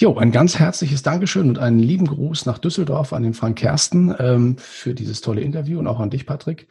Jo, 0.00 0.16
ein 0.16 0.32
ganz 0.32 0.58
herzliches 0.58 1.02
Dankeschön 1.02 1.48
und 1.48 1.58
einen 1.58 1.78
lieben 1.78 2.06
Gruß 2.06 2.46
nach 2.46 2.58
Düsseldorf 2.58 3.12
an 3.12 3.22
den 3.22 3.34
Frank 3.34 3.58
Kersten 3.58 4.12
ähm, 4.18 4.56
für 4.58 4.92
dieses 4.92 5.20
tolle 5.20 5.40
Interview 5.40 5.78
und 5.78 5.86
auch 5.86 6.00
an 6.00 6.10
dich, 6.10 6.26
Patrick. 6.26 6.66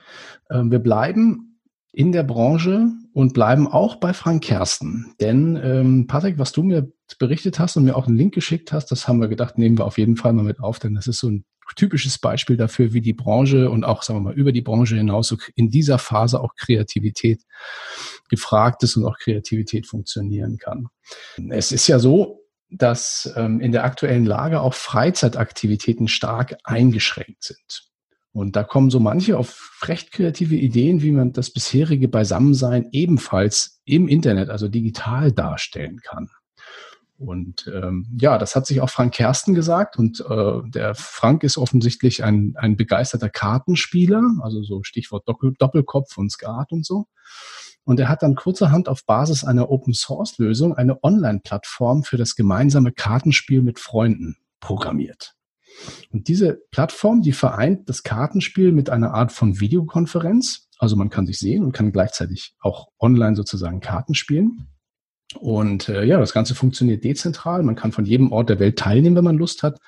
Ähm, 0.49 0.71
wir 0.71 0.79
bleiben 0.79 1.59
in 1.93 2.11
der 2.11 2.23
Branche 2.23 2.91
und 3.13 3.33
bleiben 3.33 3.67
auch 3.67 3.95
bei 3.97 4.13
Frank 4.13 4.43
Kersten. 4.43 5.13
Denn, 5.21 5.57
ähm, 5.63 6.07
Patrick, 6.07 6.37
was 6.37 6.51
du 6.51 6.63
mir 6.63 6.91
berichtet 7.17 7.59
hast 7.59 7.77
und 7.77 7.85
mir 7.85 7.95
auch 7.95 8.07
einen 8.07 8.17
Link 8.17 8.33
geschickt 8.33 8.73
hast, 8.73 8.87
das 8.87 9.07
haben 9.07 9.21
wir 9.21 9.29
gedacht, 9.29 9.57
nehmen 9.57 9.77
wir 9.77 9.85
auf 9.85 9.97
jeden 9.97 10.17
Fall 10.17 10.33
mal 10.33 10.43
mit 10.43 10.59
auf, 10.59 10.79
denn 10.79 10.95
das 10.95 11.07
ist 11.07 11.19
so 11.19 11.29
ein 11.29 11.45
typisches 11.75 12.17
Beispiel 12.17 12.57
dafür, 12.57 12.93
wie 12.93 13.01
die 13.01 13.13
Branche 13.13 13.69
und 13.69 13.83
auch, 13.83 14.03
sagen 14.03 14.19
wir 14.19 14.23
mal, 14.31 14.33
über 14.33 14.51
die 14.51 14.61
Branche 14.61 14.95
hinaus 14.95 15.35
in 15.55 15.69
dieser 15.69 15.97
Phase 15.97 16.41
auch 16.41 16.55
Kreativität 16.55 17.41
gefragt 18.29 18.83
ist 18.83 18.97
und 18.97 19.05
auch 19.05 19.17
Kreativität 19.17 19.87
funktionieren 19.87 20.57
kann. 20.57 20.87
Es 21.49 21.71
ist 21.71 21.87
ja 21.87 21.99
so, 21.99 22.41
dass 22.69 23.31
ähm, 23.35 23.59
in 23.59 23.71
der 23.71 23.83
aktuellen 23.83 24.25
Lage 24.25 24.61
auch 24.61 24.73
Freizeitaktivitäten 24.73 26.07
stark 26.07 26.57
eingeschränkt 26.63 27.43
sind. 27.43 27.89
Und 28.31 28.55
da 28.55 28.63
kommen 28.63 28.89
so 28.89 28.99
manche 28.99 29.37
auf 29.37 29.79
recht 29.83 30.11
kreative 30.11 30.55
Ideen, 30.55 31.03
wie 31.03 31.11
man 31.11 31.33
das 31.33 31.51
bisherige 31.51 32.07
Beisammensein 32.07 32.89
ebenfalls 32.91 33.79
im 33.85 34.07
Internet, 34.07 34.49
also 34.49 34.67
digital 34.67 35.31
darstellen 35.31 35.99
kann. 36.03 36.29
Und 37.17 37.71
ähm, 37.73 38.07
ja, 38.19 38.37
das 38.37 38.55
hat 38.55 38.65
sich 38.65 38.81
auch 38.81 38.89
Frank 38.89 39.13
Kersten 39.13 39.53
gesagt. 39.53 39.97
Und 39.97 40.19
äh, 40.21 40.61
der 40.69 40.95
Frank 40.95 41.43
ist 41.43 41.57
offensichtlich 41.57 42.23
ein, 42.23 42.53
ein 42.57 42.75
begeisterter 42.75 43.29
Kartenspieler, 43.29 44.21
also 44.41 44.63
so 44.63 44.83
Stichwort 44.83 45.27
Doppel 45.27 45.53
Doppelkopf 45.57 46.17
und 46.17 46.31
Skat 46.31 46.71
und 46.71 46.85
so. 46.85 47.05
Und 47.85 47.99
er 47.99 48.09
hat 48.09 48.23
dann 48.23 48.35
kurzerhand 48.35 48.87
auf 48.87 49.05
Basis 49.05 49.43
einer 49.43 49.69
Open-Source-Lösung 49.69 50.73
eine 50.73 51.03
Online-Plattform 51.03 52.03
für 52.03 52.17
das 52.17 52.35
gemeinsame 52.35 52.93
Kartenspiel 52.93 53.61
mit 53.61 53.79
Freunden 53.79 54.37
programmiert. 54.59 55.35
Und 56.11 56.27
diese 56.27 56.61
Plattform, 56.71 57.21
die 57.21 57.33
vereint 57.33 57.89
das 57.89 58.03
Kartenspiel 58.03 58.71
mit 58.71 58.89
einer 58.89 59.13
Art 59.13 59.31
von 59.31 59.59
Videokonferenz. 59.59 60.69
Also 60.77 60.95
man 60.95 61.09
kann 61.09 61.25
sich 61.25 61.39
sehen 61.39 61.63
und 61.63 61.71
kann 61.71 61.91
gleichzeitig 61.91 62.55
auch 62.59 62.87
online 62.99 63.35
sozusagen 63.35 63.79
Karten 63.79 64.15
spielen. 64.15 64.67
Und 65.35 65.89
äh, 65.89 66.03
ja, 66.03 66.19
das 66.19 66.33
Ganze 66.33 66.55
funktioniert 66.55 67.03
dezentral. 67.03 67.63
Man 67.63 67.75
kann 67.75 67.91
von 67.91 68.05
jedem 68.05 68.31
Ort 68.31 68.49
der 68.49 68.59
Welt 68.59 68.77
teilnehmen, 68.77 69.15
wenn 69.15 69.23
man 69.23 69.37
Lust 69.37 69.63
hat. 69.63 69.79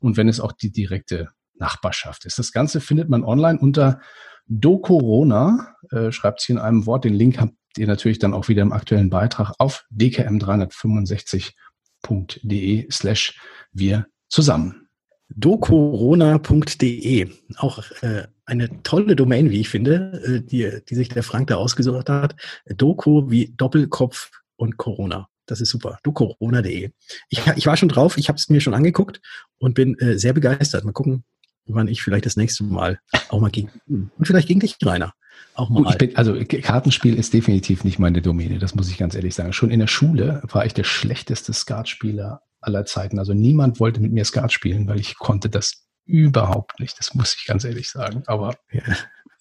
Und 0.00 0.16
wenn 0.16 0.28
es 0.28 0.40
auch 0.40 0.52
die 0.52 0.72
direkte 0.72 1.28
Nachbarschaft 1.58 2.24
ist. 2.24 2.38
Das 2.38 2.52
Ganze 2.52 2.80
findet 2.80 3.08
man 3.08 3.24
online 3.24 3.58
unter 3.58 4.00
DoCorona, 4.48 5.74
äh, 5.90 6.12
schreibt 6.12 6.40
sie 6.40 6.52
in 6.52 6.58
einem 6.58 6.86
Wort. 6.86 7.04
Den 7.04 7.14
Link 7.14 7.40
habt 7.40 7.54
ihr 7.76 7.86
natürlich 7.86 8.18
dann 8.18 8.34
auch 8.34 8.48
wieder 8.48 8.62
im 8.62 8.72
aktuellen 8.72 9.10
Beitrag 9.10 9.52
auf 9.58 9.84
dkm365.de 9.92 12.90
slash 12.90 13.38
wir 13.72 14.06
zusammen. 14.28 14.88
docorona.de, 15.28 17.28
auch 17.56 17.82
äh, 18.02 18.26
eine 18.44 18.82
tolle 18.82 19.16
Domain, 19.16 19.50
wie 19.50 19.60
ich 19.60 19.68
finde, 19.68 20.22
äh, 20.24 20.40
die, 20.40 20.80
die 20.88 20.94
sich 20.94 21.08
der 21.08 21.24
Frank 21.24 21.48
da 21.48 21.56
ausgesucht 21.56 22.08
hat. 22.08 22.36
Doku 22.66 23.28
wie 23.30 23.52
Doppelkopf 23.56 24.30
und 24.56 24.76
Corona. 24.76 25.28
Das 25.46 25.60
ist 25.60 25.70
super. 25.70 25.98
Du 26.02 26.12
corona.de. 26.12 26.90
Ich, 27.28 27.46
ich 27.56 27.66
war 27.66 27.76
schon 27.76 27.88
drauf, 27.88 28.18
ich 28.18 28.28
habe 28.28 28.36
es 28.36 28.48
mir 28.48 28.60
schon 28.60 28.74
angeguckt 28.74 29.20
und 29.58 29.74
bin 29.74 29.96
äh, 29.98 30.18
sehr 30.18 30.32
begeistert. 30.32 30.84
Mal 30.84 30.92
gucken, 30.92 31.24
wann 31.66 31.88
ich 31.88 32.02
vielleicht 32.02 32.26
das 32.26 32.36
nächste 32.36 32.64
Mal 32.64 32.98
auch 33.28 33.40
mal 33.40 33.50
gegen 33.50 33.70
und 33.86 34.10
vielleicht 34.26 34.48
gegen 34.48 34.60
dich, 34.60 34.76
Rainer. 34.82 35.14
Auch 35.54 35.68
mal. 35.68 35.96
Bin, 35.96 36.16
also 36.16 36.34
Kartenspiel 36.44 37.14
ist 37.16 37.32
definitiv 37.32 37.84
nicht 37.84 37.98
meine 37.98 38.22
Domäne, 38.22 38.58
das 38.58 38.74
muss 38.74 38.90
ich 38.90 38.98
ganz 38.98 39.14
ehrlich 39.14 39.34
sagen. 39.34 39.52
Schon 39.52 39.70
in 39.70 39.80
der 39.80 39.86
Schule 39.86 40.42
war 40.44 40.66
ich 40.66 40.74
der 40.74 40.84
schlechteste 40.84 41.52
Skatspieler 41.52 42.42
aller 42.60 42.84
Zeiten. 42.84 43.18
Also 43.18 43.34
niemand 43.34 43.80
wollte 43.80 44.00
mit 44.00 44.12
mir 44.12 44.24
Skat 44.24 44.52
spielen, 44.52 44.86
weil 44.88 45.00
ich 45.00 45.16
konnte 45.16 45.48
das 45.48 45.86
überhaupt 46.04 46.80
nicht. 46.80 46.98
Das 46.98 47.14
muss 47.14 47.36
ich 47.38 47.46
ganz 47.46 47.64
ehrlich 47.64 47.88
sagen. 47.90 48.22
Aber 48.26 48.54
ja. 48.70 48.82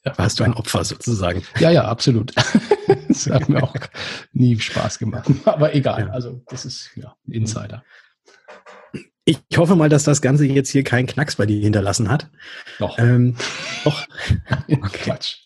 Ja, 0.05 0.17
warst 0.17 0.39
du 0.39 0.43
ein 0.43 0.53
Opfer 0.53 0.83
sozusagen? 0.83 1.43
Ja, 1.59 1.71
ja, 1.71 1.85
absolut. 1.85 2.33
das 3.07 3.27
hat 3.27 3.49
mir 3.49 3.63
auch 3.63 3.73
nie 4.33 4.59
Spaß 4.59 4.99
gemacht. 4.99 5.29
Aber 5.45 5.73
egal, 5.73 6.11
also 6.11 6.41
das 6.47 6.65
ist 6.65 6.91
ja 6.95 7.15
Insider. 7.27 7.83
Ich 9.25 9.39
hoffe 9.57 9.75
mal, 9.75 9.89
dass 9.89 10.03
das 10.03 10.21
Ganze 10.21 10.45
jetzt 10.45 10.69
hier 10.69 10.83
keinen 10.83 11.07
Knacks 11.07 11.35
bei 11.37 11.47
dir 11.47 11.59
hinterlassen 11.59 12.09
hat. 12.11 12.29
Doch. 12.77 12.99
Ähm, 12.99 13.35
doch. 13.83 14.05
okay. 14.69 14.99
Quatsch. 15.03 15.37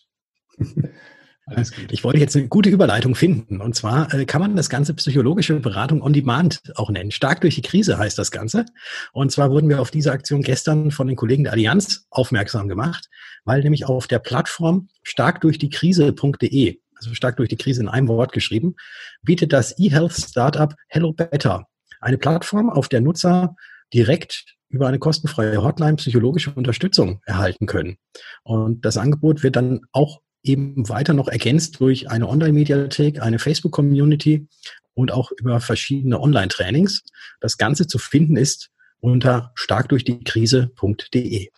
Ich 1.90 2.04
wollte 2.04 2.18
jetzt 2.18 2.36
eine 2.36 2.48
gute 2.48 2.70
Überleitung 2.70 3.14
finden. 3.14 3.60
Und 3.60 3.74
zwar 3.74 4.12
äh, 4.14 4.24
kann 4.24 4.40
man 4.40 4.56
das 4.56 4.70
Ganze 4.70 4.94
psychologische 4.94 5.58
Beratung 5.60 6.02
on 6.02 6.12
Demand 6.12 6.60
auch 6.76 6.90
nennen. 6.90 7.10
Stark 7.10 7.40
durch 7.40 7.54
die 7.54 7.62
Krise 7.62 7.98
heißt 7.98 8.18
das 8.18 8.30
Ganze. 8.30 8.66
Und 9.12 9.32
zwar 9.32 9.50
wurden 9.50 9.68
wir 9.68 9.80
auf 9.80 9.90
diese 9.90 10.12
Aktion 10.12 10.42
gestern 10.42 10.90
von 10.90 11.06
den 11.06 11.16
Kollegen 11.16 11.44
der 11.44 11.52
Allianz 11.52 12.06
aufmerksam 12.10 12.68
gemacht, 12.68 13.08
weil 13.44 13.62
nämlich 13.62 13.86
auf 13.86 14.06
der 14.06 14.18
Plattform 14.18 14.88
stark 15.02 15.40
durch 15.40 15.58
die 15.58 15.70
Krise.de, 15.70 16.78
also 16.94 17.14
stark 17.14 17.36
durch 17.36 17.48
die 17.48 17.56
Krise 17.56 17.80
in 17.80 17.88
einem 17.88 18.08
Wort 18.08 18.32
geschrieben, 18.32 18.74
bietet 19.22 19.52
das 19.52 19.78
eHealth 19.78 20.12
Startup 20.12 20.74
Hello 20.88 21.12
Better 21.12 21.66
eine 22.00 22.18
Plattform, 22.18 22.70
auf 22.70 22.88
der 22.88 23.00
Nutzer 23.00 23.56
direkt 23.92 24.56
über 24.68 24.88
eine 24.88 24.98
kostenfreie 24.98 25.62
Hotline 25.62 25.96
psychologische 25.96 26.52
Unterstützung 26.52 27.20
erhalten 27.24 27.66
können. 27.66 27.96
Und 28.42 28.84
das 28.84 28.96
Angebot 28.96 29.42
wird 29.42 29.56
dann 29.56 29.80
auch 29.92 30.20
eben 30.42 30.88
weiter 30.88 31.12
noch 31.14 31.28
ergänzt 31.28 31.80
durch 31.80 32.10
eine 32.10 32.28
Online-Mediathek, 32.28 33.20
eine 33.20 33.38
Facebook-Community 33.38 34.48
und 34.94 35.12
auch 35.12 35.30
über 35.32 35.60
verschiedene 35.60 36.20
Online-Trainings. 36.20 37.02
Das 37.40 37.58
Ganze 37.58 37.86
zu 37.86 37.98
finden 37.98 38.36
ist 38.36 38.70
unter 39.00 39.52
starkdurchdie-krise.de. 39.54 41.48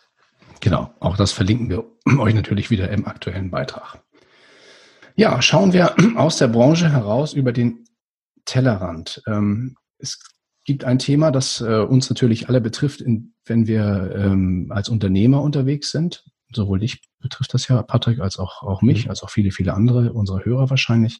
Genau, 0.59 0.93
auch 0.99 1.17
das 1.17 1.31
verlinken 1.31 1.69
wir 1.69 1.85
euch 2.19 2.33
natürlich 2.33 2.69
wieder 2.69 2.89
im 2.89 3.05
aktuellen 3.05 3.51
Beitrag. 3.51 4.01
Ja, 5.15 5.41
schauen 5.41 5.73
wir 5.73 5.95
aus 6.15 6.37
der 6.37 6.47
Branche 6.47 6.89
heraus 6.91 7.33
über 7.33 7.51
den 7.51 7.85
Tellerrand. 8.45 9.21
Ähm, 9.27 9.75
es 9.99 10.19
gibt 10.65 10.83
ein 10.85 10.99
Thema, 10.99 11.31
das 11.31 11.61
äh, 11.61 11.79
uns 11.79 12.09
natürlich 12.09 12.49
alle 12.49 12.61
betrifft, 12.61 13.03
wenn 13.45 13.67
wir 13.67 14.13
ähm, 14.15 14.71
als 14.73 14.89
Unternehmer 14.89 15.41
unterwegs 15.41 15.91
sind 15.91 16.23
sowohl 16.55 16.79
dich 16.79 17.01
betrifft 17.19 17.53
das 17.53 17.67
ja, 17.67 17.81
Patrick, 17.81 18.19
als 18.19 18.37
auch, 18.37 18.63
auch 18.63 18.81
mich, 18.81 19.05
mhm. 19.05 19.11
als 19.11 19.23
auch 19.23 19.29
viele, 19.29 19.51
viele 19.51 19.73
andere, 19.73 20.13
unsere 20.13 20.45
Hörer 20.45 20.69
wahrscheinlich. 20.69 21.19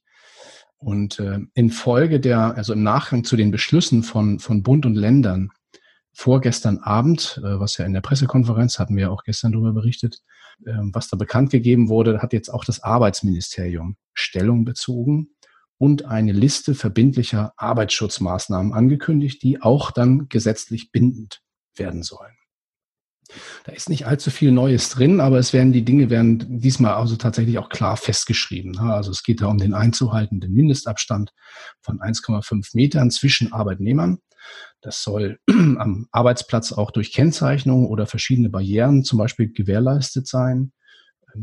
Und 0.78 1.20
äh, 1.20 1.40
in 1.54 1.70
Folge 1.70 2.20
der, 2.20 2.56
also 2.56 2.74
im 2.74 2.84
Nachgang 2.84 3.24
zu 3.24 3.38
den 3.38 3.52
Beschlüssen 3.52 4.04
von, 4.04 4.40
von 4.40 4.64
Bund 4.64 4.86
und 4.86 4.96
Ländern 4.96 5.50
vorgestern 6.14 6.80
Abend, 6.80 7.40
äh, 7.44 7.60
was 7.60 7.78
ja 7.78 7.86
in 7.86 7.94
der 7.94 8.02
Pressekonferenz, 8.02 8.80
hatten 8.80 8.96
wir 8.96 9.12
auch 9.12 9.24
gestern 9.24 9.54
darüber 9.54 9.74
berichtet, 9.74 10.20
äh, 10.66 10.74
was 10.92 11.08
da 11.08 11.18
bekannt 11.18 11.52
gegeben 11.52 11.90
wurde, 11.90 12.22
hat 12.22 12.34
jetzt 12.34 12.50
auch 12.50 12.66
das 12.66 12.84
Arbeitsministerium 12.84 13.96
Stellung 14.14 14.66
bezogen 14.66 15.30
und 15.78 16.06
eine 16.06 16.32
Liste 16.32 16.76
verbindlicher 16.76 17.54
Arbeitsschutzmaßnahmen 17.58 18.74
angekündigt, 18.74 19.42
die 19.42 19.62
auch 19.62 19.92
dann 19.92 20.28
gesetzlich 20.30 20.92
bindend 20.92 21.42
werden 21.76 22.04
sollen. 22.04 22.36
Da 23.66 23.72
ist 23.72 23.90
nicht 23.90 24.06
allzu 24.06 24.32
viel 24.32 24.52
Neues 24.52 24.90
drin, 24.90 25.20
aber 25.20 25.40
es 25.40 25.54
werden 25.54 25.74
die 25.74 25.86
Dinge 25.86 26.10
werden 26.10 26.60
diesmal 26.60 26.94
also 26.94 27.16
tatsächlich 27.16 27.58
auch 27.58 27.70
klar 27.70 27.98
festgeschrieben. 27.98 28.78
Also 28.78 29.12
es 29.12 29.24
geht 29.24 29.42
da 29.42 29.48
um 29.48 29.58
den 29.58 29.74
einzuhaltenden 29.74 30.52
Mindestabstand 30.54 31.32
von 31.82 32.00
1,5 32.00 32.72
Metern 32.74 33.12
zwischen 33.12 33.54
Arbeitnehmern. 33.54 34.20
Das 34.82 35.02
soll 35.04 35.40
am 35.50 36.08
Arbeitsplatz 36.12 36.72
auch 36.74 36.92
durch 36.92 37.14
Kennzeichnung 37.14 37.88
oder 37.88 38.06
verschiedene 38.06 38.50
Barrieren 38.50 39.04
zum 39.04 39.20
Beispiel 39.20 39.52
gewährleistet 39.52 40.28
sein 40.28 40.74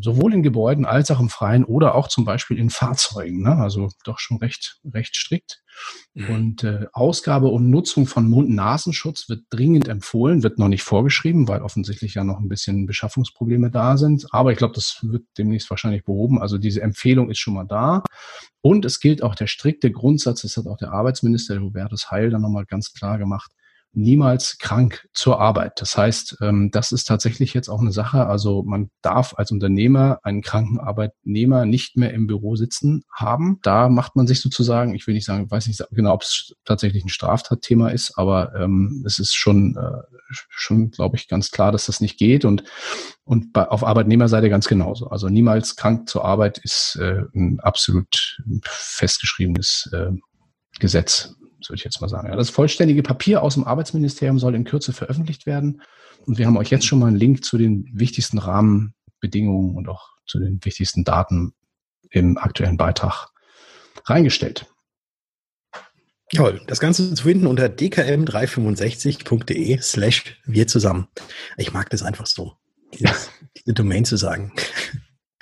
sowohl 0.01 0.35
in 0.35 0.43
Gebäuden 0.43 0.85
als 0.85 1.11
auch 1.11 1.21
im 1.21 1.29
Freien 1.29 1.65
oder 1.65 1.95
auch 1.95 2.09
zum 2.09 2.25
Beispiel 2.25 2.59
in 2.59 2.71
Fahrzeugen. 2.71 3.43
Ne? 3.43 3.57
Also 3.57 3.89
doch 4.05 4.19
schon 4.19 4.39
recht, 4.39 4.79
recht 4.85 5.17
strikt. 5.17 5.63
Mhm. 6.15 6.31
Und 6.31 6.65
äh, 6.65 6.87
Ausgabe 6.93 7.49
und 7.49 7.71
Nutzung 7.71 8.07
von 8.07 8.29
Mund-Nasenschutz 8.29 9.29
wird 9.29 9.45
dringend 9.51 9.89
empfohlen, 9.89 10.43
wird 10.43 10.59
noch 10.59 10.69
nicht 10.69 10.83
vorgeschrieben, 10.83 11.49
weil 11.49 11.63
offensichtlich 11.63 12.15
ja 12.15 12.25
noch 12.25 12.39
ein 12.39 12.49
bisschen 12.49 12.87
Beschaffungsprobleme 12.87 13.71
da 13.71 13.97
sind. 13.97 14.27
Aber 14.33 14.53
ich 14.53 14.59
glaube, 14.59 14.75
das 14.75 14.99
wird 15.03 15.25
demnächst 15.39 15.71
wahrscheinlich 15.71 16.05
behoben. 16.05 16.41
Also 16.41 16.59
diese 16.59 16.83
Empfehlung 16.83 17.31
ist 17.31 17.39
schon 17.39 17.55
mal 17.55 17.67
da. 17.67 18.03
Und 18.61 18.85
es 18.85 19.01
gilt 19.01 19.23
auch 19.23 19.35
der 19.35 19.47
strikte 19.47 19.91
Grundsatz, 19.91 20.43
das 20.43 20.57
hat 20.57 20.67
auch 20.67 20.77
der 20.77 20.93
Arbeitsminister 20.93 21.61
Hubertus 21.61 22.11
Heil 22.11 22.31
dann 22.31 22.43
nochmal 22.43 22.67
ganz 22.67 22.93
klar 22.93 23.19
gemacht, 23.19 23.51
niemals 23.93 24.59
krank 24.59 25.09
zur 25.13 25.41
Arbeit. 25.41 25.81
Das 25.81 25.97
heißt, 25.97 26.39
ähm, 26.41 26.71
das 26.71 26.93
ist 26.93 27.05
tatsächlich 27.05 27.55
jetzt 27.55 27.69
auch 27.69 27.81
eine 27.81 27.93
Sache. 27.93 28.27
Also 28.27 28.63
man 28.63 28.91
darf 29.03 29.35
als 29.37 29.51
Unternehmer 29.51 30.21
einen 30.23 30.43
kranken 30.43 30.79
Arbeitnehmer 30.79 31.67
nicht 31.67 31.97
mehr 31.97 32.13
im 32.13 32.27
Büro 32.27 32.57
sitzen 32.57 33.03
haben. 33.13 33.59
Da 33.63 33.89
macht 33.89 34.17
man 34.17 34.27
sich 34.27 34.41
sozusagen, 34.41 34.95
ich 34.95 35.07
will 35.07 35.15
nicht 35.15 35.27
sagen, 35.27 35.51
weiß 35.51 35.67
nicht 35.67 35.83
genau, 35.91 36.15
ob 36.15 36.23
es 36.23 36.55
tatsächlich 36.65 37.05
ein 37.05 37.09
Straftatthema 37.09 37.89
ist, 37.89 38.17
aber 38.17 38.55
ähm, 38.55 39.03
es 39.07 39.19
ist 39.19 39.35
schon, 39.35 39.77
äh, 39.77 40.03
schon, 40.31 40.91
glaube 40.91 41.17
ich, 41.17 41.27
ganz 41.27 41.51
klar, 41.51 41.73
dass 41.73 41.87
das 41.87 42.01
nicht 42.01 42.19
geht 42.19 42.45
und 42.45 42.65
und 43.25 43.53
bei, 43.53 43.69
auf 43.69 43.85
Arbeitnehmerseite 43.85 44.51
ganz 44.51 44.67
genauso. 44.67 45.09
Also 45.09 45.29
niemals 45.29 45.77
krank 45.77 46.09
zur 46.09 46.25
Arbeit 46.25 46.59
ist 46.59 46.99
äh, 47.01 47.23
ein 47.33 47.61
absolut 47.61 48.43
festgeschriebenes 48.65 49.89
äh, 49.93 50.11
Gesetz 50.81 51.37
würde 51.69 51.79
ich 51.79 51.85
jetzt 51.85 52.01
mal 52.01 52.09
sagen. 52.09 52.29
Ja, 52.29 52.37
das 52.37 52.51
vollständige 52.51 53.03
Papier 53.03 53.43
aus 53.43 53.55
dem 53.55 53.65
Arbeitsministerium 53.65 54.39
soll 54.39 54.55
in 54.55 54.65
Kürze 54.65 54.93
veröffentlicht 54.93 55.47
werden. 55.47 55.83
Und 56.27 56.39
wir 56.39 56.47
haben 56.47 56.57
euch 56.57 56.71
jetzt 56.71 56.87
schon 56.87 56.99
mal 56.99 57.09
einen 57.09 57.17
Link 57.17 57.45
zu 57.45 57.59
den 57.59 57.89
wichtigsten 57.93 58.39
Rahmenbedingungen 58.39 59.77
und 59.77 59.89
auch 59.89 60.11
zu 60.27 60.39
den 60.39 60.65
wichtigsten 60.65 61.05
Daten 61.05 61.55
im 62.11 62.39
aktuellen 62.39 62.77
Beitrag 62.77 63.29
reingestellt. 64.05 64.67
Toll. 66.35 66.61
Das 66.67 66.79
Ganze 66.79 67.15
zu 67.15 67.25
finden 67.25 67.47
unter 67.47 67.67
dkm365.de 67.67 69.81
slash 69.81 70.41
wir 70.45 70.69
zusammen. 70.69 71.09
Ich 71.57 71.73
mag 71.73 71.91
das 71.91 72.03
einfach 72.03 72.27
so, 72.27 72.55
diese 72.93 73.75
Domain 73.75 74.05
zu 74.05 74.17
sagen. 74.17 74.53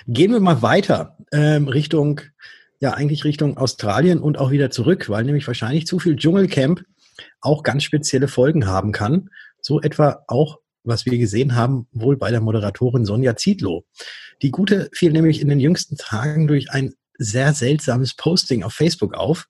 Gehen 0.07 0.31
wir 0.31 0.39
mal 0.39 0.63
weiter 0.63 1.17
ähm, 1.31 1.67
Richtung 1.67 2.21
ja 2.79 2.93
eigentlich 2.93 3.23
Richtung 3.23 3.57
Australien 3.57 4.19
und 4.19 4.37
auch 4.37 4.51
wieder 4.51 4.71
zurück, 4.71 5.09
weil 5.09 5.23
nämlich 5.23 5.47
wahrscheinlich 5.47 5.85
zu 5.85 5.99
viel 5.99 6.15
Dschungelcamp 6.15 6.83
auch 7.41 7.63
ganz 7.63 7.83
spezielle 7.83 8.27
Folgen 8.27 8.67
haben 8.67 8.91
kann. 8.91 9.29
So 9.61 9.81
etwa 9.81 10.23
auch, 10.27 10.59
was 10.83 11.05
wir 11.05 11.17
gesehen 11.17 11.55
haben, 11.55 11.87
wohl 11.91 12.17
bei 12.17 12.31
der 12.31 12.41
Moderatorin 12.41 13.05
Sonja 13.05 13.35
Zietlow. 13.35 13.85
Die 14.41 14.51
Gute 14.51 14.89
fiel 14.93 15.11
nämlich 15.11 15.41
in 15.41 15.49
den 15.49 15.59
jüngsten 15.59 15.97
Tagen 15.97 16.47
durch 16.47 16.71
ein 16.71 16.93
sehr 17.17 17.53
seltsames 17.53 18.15
Posting 18.15 18.63
auf 18.63 18.73
Facebook 18.73 19.13
auf, 19.13 19.47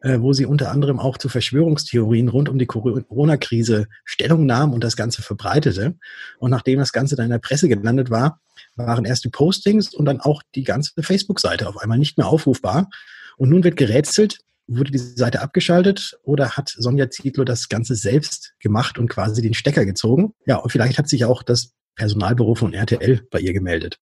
äh, 0.00 0.18
wo 0.20 0.32
sie 0.32 0.46
unter 0.46 0.70
anderem 0.70 0.98
auch 0.98 1.18
zu 1.18 1.28
Verschwörungstheorien 1.28 2.28
rund 2.28 2.48
um 2.48 2.58
die 2.58 2.66
Corona-Krise 2.66 3.86
Stellung 4.04 4.46
nahm 4.46 4.72
und 4.72 4.84
das 4.84 4.96
Ganze 4.96 5.22
verbreitete. 5.22 5.96
Und 6.38 6.50
nachdem 6.50 6.78
das 6.78 6.92
Ganze 6.92 7.16
dann 7.16 7.26
in 7.26 7.32
der 7.32 7.38
Presse 7.38 7.68
gelandet 7.68 8.10
war, 8.10 8.40
waren 8.76 9.04
erst 9.04 9.24
die 9.24 9.30
Postings 9.30 9.94
und 9.94 10.04
dann 10.06 10.20
auch 10.20 10.42
die 10.54 10.64
ganze 10.64 10.92
Facebook-Seite 11.02 11.68
auf 11.68 11.78
einmal 11.78 11.98
nicht 11.98 12.18
mehr 12.18 12.26
aufrufbar. 12.26 12.88
Und 13.36 13.50
nun 13.50 13.64
wird 13.64 13.76
gerätselt, 13.76 14.38
wurde 14.66 14.90
die 14.90 14.98
Seite 14.98 15.40
abgeschaltet 15.40 16.18
oder 16.22 16.50
hat 16.50 16.68
Sonja 16.68 17.10
Zietlow 17.10 17.44
das 17.44 17.68
Ganze 17.68 17.94
selbst 17.94 18.54
gemacht 18.60 18.98
und 18.98 19.08
quasi 19.08 19.42
den 19.42 19.54
Stecker 19.54 19.84
gezogen? 19.84 20.34
Ja, 20.46 20.56
und 20.56 20.70
vielleicht 20.70 20.98
hat 20.98 21.08
sich 21.08 21.24
auch 21.24 21.42
das 21.42 21.72
Personalbüro 21.96 22.54
von 22.54 22.72
RTL 22.72 23.26
bei 23.30 23.40
ihr 23.40 23.52
gemeldet. 23.52 23.98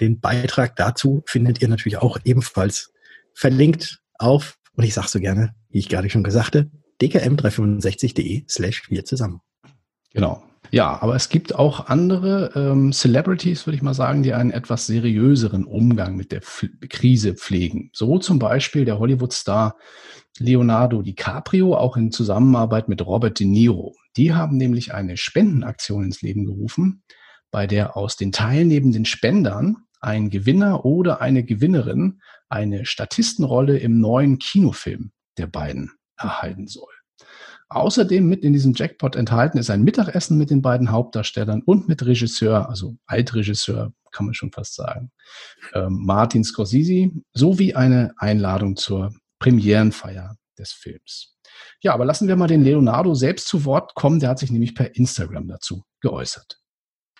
Den 0.00 0.20
Beitrag 0.20 0.76
dazu 0.76 1.22
findet 1.26 1.60
ihr 1.60 1.68
natürlich 1.68 1.98
auch 1.98 2.18
ebenfalls 2.24 2.92
verlinkt 3.34 4.00
auf, 4.18 4.58
und 4.76 4.84
ich 4.84 4.94
sage 4.94 5.08
so 5.08 5.20
gerne, 5.20 5.54
wie 5.70 5.78
ich 5.78 5.88
gerade 5.88 6.10
schon 6.10 6.22
gesagt 6.22 6.66
dkm365.de 7.02 8.44
slash 8.48 8.90
wir 8.90 9.04
zusammen. 9.04 9.40
Genau. 10.12 10.42
Ja, 10.70 11.00
aber 11.00 11.14
es 11.14 11.28
gibt 11.28 11.54
auch 11.54 11.86
andere 11.86 12.50
ähm, 12.54 12.92
Celebrities, 12.92 13.66
würde 13.66 13.76
ich 13.76 13.82
mal 13.82 13.94
sagen, 13.94 14.22
die 14.22 14.34
einen 14.34 14.50
etwas 14.50 14.86
seriöseren 14.86 15.64
Umgang 15.64 16.16
mit 16.16 16.32
der 16.32 16.38
F 16.38 16.66
Krise 16.88 17.34
pflegen. 17.34 17.90
So 17.92 18.18
zum 18.18 18.38
Beispiel 18.38 18.84
der 18.84 18.98
Hollywood-Star 18.98 19.76
Leonardo 20.38 21.02
DiCaprio, 21.02 21.76
auch 21.76 21.96
in 21.96 22.10
Zusammenarbeit 22.10 22.88
mit 22.88 23.04
Robert 23.06 23.38
De 23.38 23.46
Niro. 23.46 23.94
Die 24.16 24.34
haben 24.34 24.56
nämlich 24.56 24.92
eine 24.92 25.16
Spendenaktion 25.16 26.04
ins 26.04 26.22
Leben 26.22 26.44
gerufen, 26.44 27.02
bei 27.50 27.66
der 27.66 27.96
aus 27.96 28.16
den 28.16 28.32
teilnehmenden 28.32 29.04
Spendern 29.04 29.85
ein 30.06 30.30
Gewinner 30.30 30.84
oder 30.84 31.20
eine 31.20 31.44
Gewinnerin 31.44 32.20
eine 32.48 32.86
Statistenrolle 32.86 33.78
im 33.78 33.98
neuen 33.98 34.38
Kinofilm 34.38 35.10
der 35.36 35.48
beiden 35.48 35.92
erhalten 36.16 36.68
soll. 36.68 36.92
Außerdem 37.68 38.26
mit 38.28 38.44
in 38.44 38.52
diesem 38.52 38.74
Jackpot 38.74 39.16
enthalten 39.16 39.58
ist 39.58 39.70
ein 39.70 39.82
Mittagessen 39.82 40.38
mit 40.38 40.50
den 40.50 40.62
beiden 40.62 40.92
Hauptdarstellern 40.92 41.62
und 41.62 41.88
mit 41.88 42.06
Regisseur, 42.06 42.68
also 42.68 42.96
Altregisseur, 43.06 43.92
kann 44.12 44.26
man 44.26 44.34
schon 44.34 44.52
fast 44.52 44.74
sagen, 44.74 45.10
ähm, 45.74 46.04
Martin 46.06 46.44
Scorsese, 46.44 47.10
sowie 47.34 47.74
eine 47.74 48.14
Einladung 48.18 48.76
zur 48.76 49.12
Premierenfeier 49.40 50.36
des 50.56 50.72
Films. 50.72 51.36
Ja, 51.82 51.92
aber 51.92 52.04
lassen 52.04 52.28
wir 52.28 52.36
mal 52.36 52.46
den 52.46 52.62
Leonardo 52.62 53.14
selbst 53.14 53.48
zu 53.48 53.64
Wort 53.64 53.94
kommen. 53.94 54.20
Der 54.20 54.30
hat 54.30 54.38
sich 54.38 54.50
nämlich 54.50 54.74
per 54.74 54.94
Instagram 54.94 55.48
dazu 55.48 55.82
geäußert. 56.00 56.60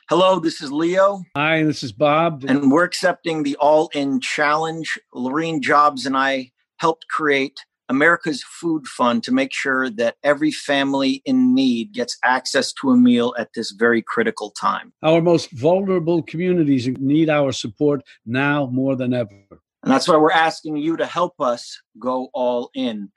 Hello, 0.08 0.38
this 0.38 0.62
is 0.62 0.70
Leo. 0.70 1.24
Hi, 1.36 1.64
this 1.64 1.82
is 1.82 1.90
Bob. 1.90 2.44
And 2.46 2.70
we're 2.70 2.84
accepting 2.84 3.42
the 3.42 3.56
All 3.56 3.90
In 3.92 4.20
Challenge. 4.20 5.00
Lorene 5.12 5.60
Jobs 5.60 6.06
and 6.06 6.16
I 6.16 6.52
helped 6.76 7.08
create 7.08 7.58
America's 7.88 8.44
Food 8.44 8.86
Fund 8.86 9.24
to 9.24 9.32
make 9.32 9.52
sure 9.52 9.90
that 9.90 10.14
every 10.22 10.52
family 10.52 11.22
in 11.24 11.56
need 11.56 11.92
gets 11.92 12.18
access 12.22 12.72
to 12.74 12.92
a 12.92 12.96
meal 12.96 13.34
at 13.36 13.48
this 13.56 13.72
very 13.72 14.00
critical 14.00 14.52
time. 14.52 14.92
Our 15.02 15.20
most 15.20 15.50
vulnerable 15.50 16.22
communities 16.22 16.86
need 16.86 17.28
our 17.28 17.50
support 17.50 18.02
now 18.24 18.66
more 18.66 18.94
than 18.94 19.12
ever. 19.12 19.42
And 19.82 19.90
that's 19.90 20.06
why 20.06 20.18
we're 20.18 20.30
asking 20.30 20.76
you 20.76 20.96
to 20.98 21.06
help 21.06 21.40
us 21.40 21.80
go 21.98 22.28
all 22.32 22.70
in. 22.76 23.10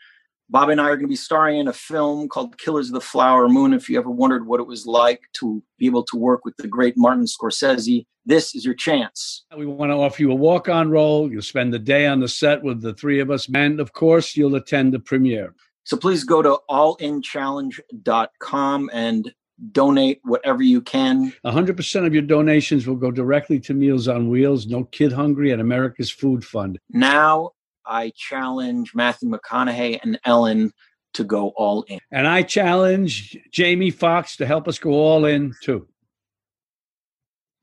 Bob 0.52 0.70
and 0.70 0.82
I 0.82 0.86
are 0.86 0.96
going 0.96 1.06
to 1.06 1.08
be 1.08 1.16
starring 1.16 1.60
in 1.60 1.68
a 1.68 1.74
film 1.74 2.28
called 2.28 2.58
Killers 2.58 2.88
of 2.88 2.94
the 2.94 3.02
Flower 3.02 3.48
Moon. 3.48 3.72
If 3.72 3.88
you 3.88 4.00
ever 4.00 4.10
wondered 4.10 4.48
what 4.48 4.60
it 4.60 4.66
was 4.66 4.88
like 4.88 5.22
to 5.34 5.62
be 5.78 5.86
able 5.86 6.04
to 6.06 6.18
work 6.18 6.44
with 6.44 6.58
the 6.58 6.68
great 6.68 6.96
Martin 6.98 7.26
Scorsese, 7.26 8.08
this 8.26 8.56
is 8.56 8.66
your 8.66 8.74
chance. 8.74 9.46
We 9.56 9.68
want 9.68 9.92
to 9.92 9.96
offer 9.96 10.24
you 10.24 10.32
a 10.32 10.36
walk 10.36 10.68
on 10.68 10.90
role. 10.90 11.32
You'll 11.32 11.44
spend 11.44 11.72
the 11.72 11.80
day 11.80 12.08
on 12.08 12.20
the 12.20 12.28
set 12.28 12.64
with 12.64 12.82
the 12.82 12.96
three 12.96 13.20
of 13.20 13.30
us. 13.30 13.48
And 13.54 13.80
of 13.80 13.94
course, 13.94 14.36
you'll 14.36 14.56
attend 14.56 14.94
the 14.94 15.00
premiere. 15.00 15.54
So 15.84 15.98
please 15.98 16.24
go 16.24 16.42
to 16.42 16.58
allinchallenge.com 16.70 18.90
and 18.92 19.34
donate 19.72 20.20
whatever 20.24 20.64
you 20.64 20.82
can. 20.82 21.32
100% 21.46 22.06
of 22.06 22.14
your 22.14 22.24
donations 22.24 22.88
will 22.88 22.96
go 22.96 23.12
directly 23.12 23.60
to 23.60 23.74
Meals 23.74 24.08
on 24.08 24.30
Wheels, 24.30 24.68
No 24.68 24.86
Kid 24.86 25.12
Hungry, 25.12 25.52
and 25.52 25.60
America's 25.62 26.10
Food 26.10 26.46
Fund. 26.46 26.80
Now 26.90 27.52
I 27.89 28.12
challenge 28.15 28.93
Matthew 28.93 29.30
McConaughey 29.30 29.99
and 30.04 30.19
Ellen 30.23 30.71
to 31.13 31.25
go 31.25 31.54
all 31.56 31.84
in. 31.88 31.99
And 32.12 32.28
I 32.28 32.43
challenge 32.43 33.38
Jamie 33.52 33.91
Foxx 33.91 34.38
to 34.38 34.45
help 34.45 34.67
us 34.67 34.80
go 34.80 34.91
all 34.91 35.25
in 35.25 35.56
too. 35.63 35.88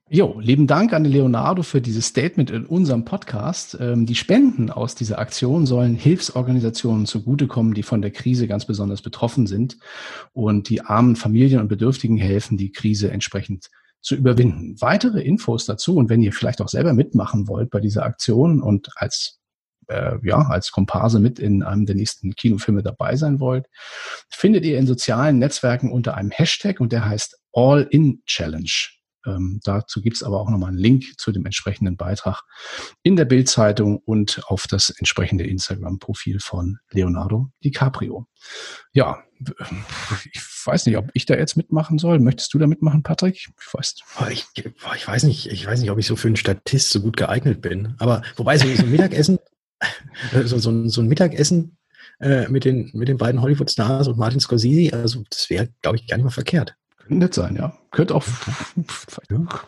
Jo, 0.09 0.39
lieben 0.39 0.69
Dank 0.69 0.93
an 0.93 1.05
Leonardo 1.05 1.65
für 1.65 1.81
dieses 1.81 2.07
Statement 2.07 2.53
in 2.53 2.65
unserem 2.65 3.05
Podcast. 3.05 3.77
Ähm, 3.81 4.07
die 4.07 4.15
Spenden 4.15 4.71
aus 4.71 4.95
dieser 4.95 5.19
Aktion 5.19 5.67
sollen 5.67 5.97
Hilfsorganisationen 5.97 7.07
zugutekommen, 7.07 7.75
die 7.75 7.83
von 7.83 8.03
der 8.03 8.13
Krise 8.13 8.47
ganz 8.47 8.67
besonders 8.67 9.03
betroffen 9.03 9.49
sind 9.49 9.79
und 10.33 10.69
die 10.69 10.81
armen 10.81 11.17
Familien 11.17 11.61
und 11.61 11.67
Bedürftigen 11.67 12.19
helfen, 12.19 12.57
die 12.57 12.71
Krise 12.71 13.11
entsprechend 13.11 13.69
zu 14.01 14.15
überwinden. 14.15 14.81
Weitere 14.81 15.23
Infos 15.23 15.67
dazu 15.67 15.97
und 15.97 16.09
wenn 16.09 16.23
ihr 16.23 16.33
vielleicht 16.33 16.61
auch 16.61 16.69
selber 16.69 16.93
mitmachen 16.93 17.49
wollt 17.49 17.71
bei 17.71 17.81
dieser 17.81 18.05
Aktion 18.05 18.63
und 18.63 18.91
als 18.95 19.41
äh, 19.89 20.17
ja, 20.23 20.39
als 20.39 20.71
Komparse 20.71 21.21
mit 21.21 21.39
in 21.39 21.63
einem 21.63 21.87
der 21.87 21.95
nächsten 21.95 22.35
Kinofilme 22.35 22.83
dabei 22.83 23.17
sein 23.17 23.41
wollt, 23.41 23.67
findet 24.31 24.65
ihr 24.65 24.79
in 24.79 24.87
sozialen 24.87 25.39
Netzwerken 25.39 25.91
unter 25.91 26.17
einem 26.17 26.31
Hashtag 26.31 26.81
und 26.81 26.93
der 26.93 27.05
heißt 27.05 27.39
All 27.53 27.87
In 27.91 28.23
Challenge. 28.27 28.71
Ähm, 29.27 29.61
dazu 29.65 30.01
gibt 30.01 30.17
es 30.17 30.23
aber 30.23 30.41
auch 30.41 30.49
nochmal 30.49 30.69
einen 30.69 30.79
Link 30.79 31.19
zu 31.19 31.33
dem 31.33 31.45
entsprechenden 31.45 31.97
Beitrag 31.97 32.43
in 33.03 33.17
der 33.17 33.25
Bildzeitung 33.25 33.99
und 33.99 34.43
auf 34.47 34.67
das 34.69 34.91
entsprechende 34.91 35.45
Instagram-Profil 35.45 36.39
von 36.39 36.79
Leonardo 36.93 37.51
DiCaprio. 37.65 38.27
Ja, 38.93 39.23
ich 40.33 40.41
weiß 40.65 40.87
nicht, 40.87 40.97
ob 40.97 41.11
ich 41.13 41.27
da 41.27 41.35
jetzt 41.35 41.57
mitmachen 41.57 41.99
soll. 41.99 42.21
Möchtest 42.21 42.55
du 42.55 42.59
da 42.59 42.67
mitmachen, 42.67 43.03
Patrick? 43.03 43.35
Ich 43.37 43.75
weiß, 43.75 43.95
ich, 44.31 44.47
ich 44.57 45.09
weiß 45.09 45.25
nicht, 45.25 45.51
ich 45.51 45.67
weiß 45.67 45.81
nicht, 45.81 45.91
ob 45.91 45.99
ich 45.99 46.07
so 46.07 46.17
für 46.17 46.29
einen 46.29 46.37
Statist 46.37 46.91
so 46.91 47.01
gut 47.01 47.17
geeignet 47.17 47.61
bin. 47.61 47.95
Aber 47.99 48.23
wobei 48.37 48.57
so, 48.57 48.67
so 48.75 48.83
ein 48.83 48.91
Mittagessen, 48.91 49.39
so, 50.45 50.59
so, 50.59 50.89
so 50.89 51.01
ein 51.01 51.09
Mittagessen 51.09 51.77
äh, 52.21 52.49
mit 52.49 52.65
den 52.65 52.91
mit 52.95 53.09
den 53.09 53.19
beiden 53.19 53.43
Hollywood-Stars 53.43 54.09
und 54.09 54.19
Martin 54.19 54.41
Scorsese, 54.41 54.95
also 54.95 55.23
das 55.31 55.51
wäre, 55.51 55.69
glaube 55.83 55.99
ich, 55.99 56.07
gar 56.07 56.17
nicht 56.17 56.25
mal 56.25 56.31
verkehrt. 56.31 56.75
Könnte 56.99 57.15
nett 57.15 57.35
sein, 57.35 57.57
ja. 57.57 57.77
Könnte 57.91 58.15
auch, 58.15 58.25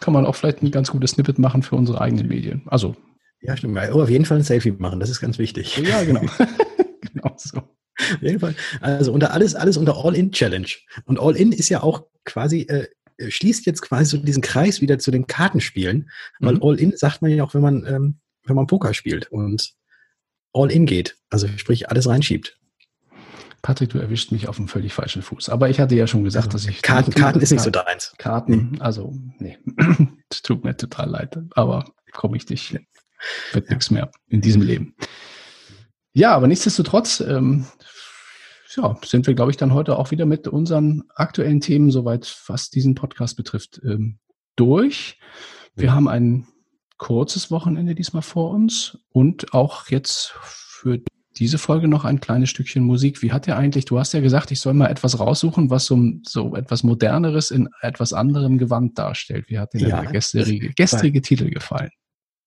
kann 0.01 0.13
man 0.13 0.27
auch 0.27 0.35
vielleicht 0.35 0.63
ein 0.63 0.71
ganz 0.71 0.91
gutes 0.91 1.13
Snippet 1.13 1.39
machen 1.39 1.63
für 1.63 1.77
unsere 1.77 2.01
eigenen 2.01 2.29
Medien. 2.29 2.63
Also. 2.67 2.97
Ja, 3.41 3.57
stimmt. 3.57 3.79
Aber 3.79 4.03
auf 4.03 4.11
jeden 4.11 4.25
Fall 4.25 4.39
ein 4.39 4.45
Selfie 4.45 4.73
machen, 4.73 4.99
das 4.99 5.11
ist 5.11 5.21
ganz 5.21 5.39
wichtig. 5.39 5.77
Ja, 5.77 6.03
genau. 6.03 6.23
genau 7.01 7.35
so. 7.37 7.59
Auf 7.59 8.23
jeden 8.23 8.41
Fall. 8.41 8.55
Also 8.81 9.13
unter 9.13 9.33
alles, 9.33 9.55
alles 9.55 9.77
unter 9.77 10.05
All-In-Challenge. 10.05 10.69
Und 11.05 11.21
All-In 11.21 11.53
ist 11.53 11.69
ja 11.69 11.83
auch 11.83 12.07
quasi, 12.25 12.63
äh, 12.63 12.89
schließt 13.29 13.67
jetzt 13.67 13.83
quasi 13.83 14.17
so 14.17 14.23
diesen 14.23 14.43
Kreis 14.43 14.81
wieder 14.81 14.99
zu 14.99 15.11
den 15.11 15.27
Kartenspielen, 15.27 16.11
weil 16.41 16.55
mhm. 16.55 16.63
All-In 16.63 16.97
sagt 16.97 17.23
man 17.23 17.31
ja 17.31 17.45
auch, 17.45 17.55
wenn 17.55 17.63
man, 17.63 17.87
ähm, 17.87 18.21
wenn 18.45 18.57
man 18.57 18.67
Poker 18.67 18.95
spielt 18.95 19.31
und 19.31 19.75
All-In 20.53 20.87
geht. 20.87 21.17
Also 21.31 21.49
sprich, 21.57 21.91
alles 21.91 22.09
reinschiebt. 22.09 22.59
Patrick, 23.63 23.91
du 23.91 23.99
erwischt 23.99 24.31
mich 24.31 24.49
auf 24.49 24.59
einem 24.59 24.69
völlig 24.69 24.93
falschen 24.93 25.23
Fuß. 25.23 25.49
Aber 25.49 25.69
ich 25.69 25.81
hatte 25.81 25.95
ja 25.95 26.07
schon 26.07 26.25
gesagt, 26.25 26.55
also, 26.55 26.59
dass 26.59 26.67
ich. 26.67 26.83
Karten, 26.83 27.13
Karten 27.13 27.41
ist 27.41 27.51
nicht 27.51 27.63
so 27.63 27.71
deins. 27.71 28.15
Karten, 28.19 28.71
nee. 28.73 28.81
also, 28.81 29.15
nee. 29.39 29.59
Tut 30.43 30.65
mir 30.65 30.77
total 30.77 31.11
leid. 31.11 31.39
Aber 31.55 31.85
komme 32.13 32.37
ich 32.37 32.47
dich. 32.47 32.79
Wird 33.53 33.67
ja. 33.67 33.75
nichts 33.75 33.91
mehr 33.91 34.11
in 34.29 34.41
diesem 34.41 34.63
Leben. 34.63 34.95
Ja, 36.13 36.35
aber 36.35 36.47
nichtsdestotrotz, 36.47 37.21
ähm, 37.21 37.67
ja, 38.77 38.97
sind 39.05 39.27
wir, 39.27 39.35
glaube 39.35 39.51
ich, 39.51 39.57
dann 39.57 39.75
heute 39.75 39.99
auch 39.99 40.11
wieder 40.11 40.25
mit 40.25 40.47
unseren 40.47 41.05
aktuellen 41.15 41.61
Themen, 41.61 41.91
soweit 41.91 42.43
was 42.47 42.71
diesen 42.71 42.95
Podcast 42.95 43.37
betrifft, 43.37 43.81
ähm, 43.85 44.19
durch. 44.57 45.19
Wir 45.75 45.93
haben 45.93 46.09
ein 46.09 46.47
kurzes 46.99 47.51
Wochenende 47.51 47.95
diesmal 47.95 48.23
vor 48.23 48.51
uns 48.51 48.99
und 49.11 49.55
auch 49.55 49.89
jetzt 49.89 50.35
für 50.39 51.01
diese 51.39 51.59
Folge 51.59 51.87
noch 51.87 52.05
ein 52.05 52.21
kleines 52.21 52.51
Stückchen 52.51 52.83
Musik. 52.83 53.23
Wie 53.23 53.33
hat 53.33 53.47
dir 53.47 53.57
eigentlich, 53.57 53.85
du 53.85 53.99
hast 53.99 54.13
ja 54.13 54.21
gesagt, 54.21 54.51
ich 54.51 54.61
soll 54.61 54.75
mal 54.75 54.89
etwas 54.89 55.21
raussuchen, 55.21 55.71
was 55.71 55.87
so, 55.87 55.99
so 56.25 56.57
etwas 56.57 56.83
Moderneres 56.83 57.51
in 57.51 57.69
etwas 57.81 58.13
anderem 58.13 58.59
Gewand 58.59 58.99
darstellt. 58.99 59.49
Wie 59.49 59.59
hat 59.59 59.73
dir 59.73 59.89
ja, 59.89 60.03
der 60.03 60.11
gestrige, 60.11 60.71
gestrige 60.75 61.23
Titel 61.23 61.49
gefallen? 61.51 61.91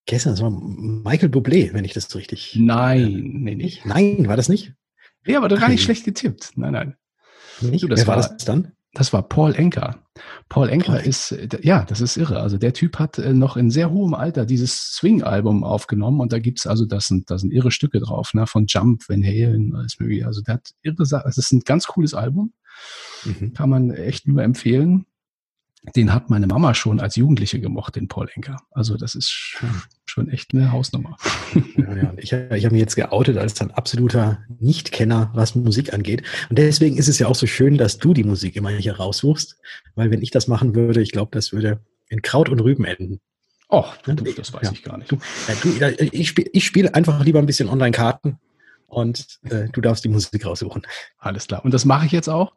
Gestern, 0.06 0.34
das 0.34 0.42
war 0.42 0.52
Michael 0.52 1.30
Bublé, 1.30 1.74
wenn 1.74 1.86
ich 1.86 1.94
das 1.94 2.14
richtig. 2.16 2.56
Nein, 2.60 3.04
äh, 3.04 3.22
nee, 3.22 3.56
nicht. 3.56 3.86
Nein, 3.86 4.28
war 4.28 4.36
das 4.36 4.50
nicht? 4.50 4.74
Ja, 5.26 5.38
aber 5.42 5.48
gar 5.56 5.70
nicht 5.70 5.84
schlecht 5.84 6.04
getippt. 6.04 6.52
Nein, 6.56 6.74
nein. 6.74 6.96
Nicht? 7.62 7.84
Du, 7.84 7.90
Wer 7.90 7.98
war, 8.08 8.18
war 8.18 8.28
das 8.30 8.44
dann? 8.44 8.74
Das 8.94 9.14
war 9.14 9.24
Paul 9.28 9.56
Enker. 9.56 10.04
Paul 10.50 10.70
Enker 10.70 10.98
Paul. 10.98 11.08
ist, 11.08 11.36
ja, 11.62 11.86
das 11.86 12.02
ist 12.02 12.18
irre. 12.18 12.42
Also 12.42 12.58
der 12.58 12.74
Typ 12.74 13.00
hat 13.00 13.18
äh, 13.18 13.34
noch 13.34 13.56
in 13.56 13.72
sehr 13.72 13.90
hohem 13.92 14.14
Alter 14.14 14.46
dieses 14.46 14.94
Swing-Album 14.96 15.64
aufgenommen 15.64 16.20
und 16.20 16.34
da 16.34 16.40
gibt's 16.40 16.68
also, 16.68 16.86
das 16.86 17.06
sind, 17.06 17.32
da 17.32 17.38
sind 17.38 17.54
irre 17.54 17.72
Stücke 17.72 18.00
drauf, 18.00 18.34
ne, 18.34 18.48
von 18.48 18.66
Jump, 18.68 19.08
Van 19.08 19.24
Halen, 19.24 19.74
alles 19.76 20.00
mögliche. 20.00 20.28
Also 20.28 20.42
der 20.42 20.56
hat 20.56 20.72
irre 20.82 21.06
Sachen. 21.06 21.30
Es 21.30 21.38
ist 21.38 21.52
ein 21.54 21.62
ganz 21.62 21.88
cooles 21.88 22.14
Album. 22.14 22.54
Mhm. 23.24 23.54
Kann 23.54 23.70
man 23.70 23.92
echt 23.92 24.28
nur 24.28 24.44
empfehlen 24.44 25.06
den 25.96 26.14
hat 26.14 26.30
meine 26.30 26.46
Mama 26.46 26.76
schon 26.76 27.00
als 27.00 27.16
Jugendliche 27.16 27.60
gemocht, 27.60 27.96
den 27.96 28.08
Paul 28.08 28.30
Enker. 28.36 28.58
Also 28.72 28.98
das 28.98 29.16
ist 29.16 29.58
schon 30.06 30.30
echt 30.30 30.54
eine 30.54 30.72
Hausnummer. 30.72 31.18
Ja, 31.76 31.96
ja. 31.96 32.14
Ich, 32.18 32.32
ich 32.34 32.66
habe 32.66 32.74
mich 32.74 32.82
jetzt 32.82 32.96
geoutet 32.96 33.38
als 33.38 33.60
ein 33.62 33.72
absoluter 33.72 34.44
Nichtkenner, 34.60 35.32
was 35.34 35.56
Musik 35.56 35.94
angeht. 35.94 36.24
Und 36.50 36.60
deswegen 36.60 36.98
ist 36.98 37.08
es 37.08 37.18
ja 37.18 37.28
auch 37.28 37.36
so 37.36 37.48
schön, 37.48 37.78
dass 37.78 37.98
du 37.98 38.14
die 38.14 38.24
Musik 38.24 38.56
immer 38.56 38.70
hier 38.70 38.98
raussuchst, 38.98 39.58
weil 39.96 40.12
wenn 40.12 40.22
ich 40.22 40.30
das 40.30 40.48
machen 40.48 40.76
würde, 40.76 41.02
ich 41.02 41.12
glaube, 41.12 41.32
das 41.34 41.52
würde 41.52 41.82
in 42.10 42.22
Kraut 42.22 42.50
und 42.50 42.60
Rüben 42.60 42.86
enden. 42.86 43.20
Oh, 43.70 43.86
du, 44.04 44.14
das 44.14 44.54
weiß 44.54 44.64
ja. 44.64 44.72
ich 44.74 44.84
gar 44.84 44.98
nicht. 44.98 45.12
Du, 45.12 45.18
du, 45.64 46.06
ich 46.12 46.28
spiele 46.28 46.50
spiel 46.60 46.90
einfach 46.90 47.24
lieber 47.24 47.40
ein 47.40 47.46
bisschen 47.46 47.70
Online-Karten 47.70 48.38
und 48.86 49.40
äh, 49.50 49.70
du 49.72 49.82
darfst 49.82 50.04
die 50.04 50.10
Musik 50.10 50.46
raussuchen. 50.46 50.84
Alles 51.18 51.48
klar. 51.48 51.66
Und 51.66 51.74
das 51.74 51.86
mache 51.86 52.06
ich 52.06 52.12
jetzt 52.12 52.28
auch 52.28 52.54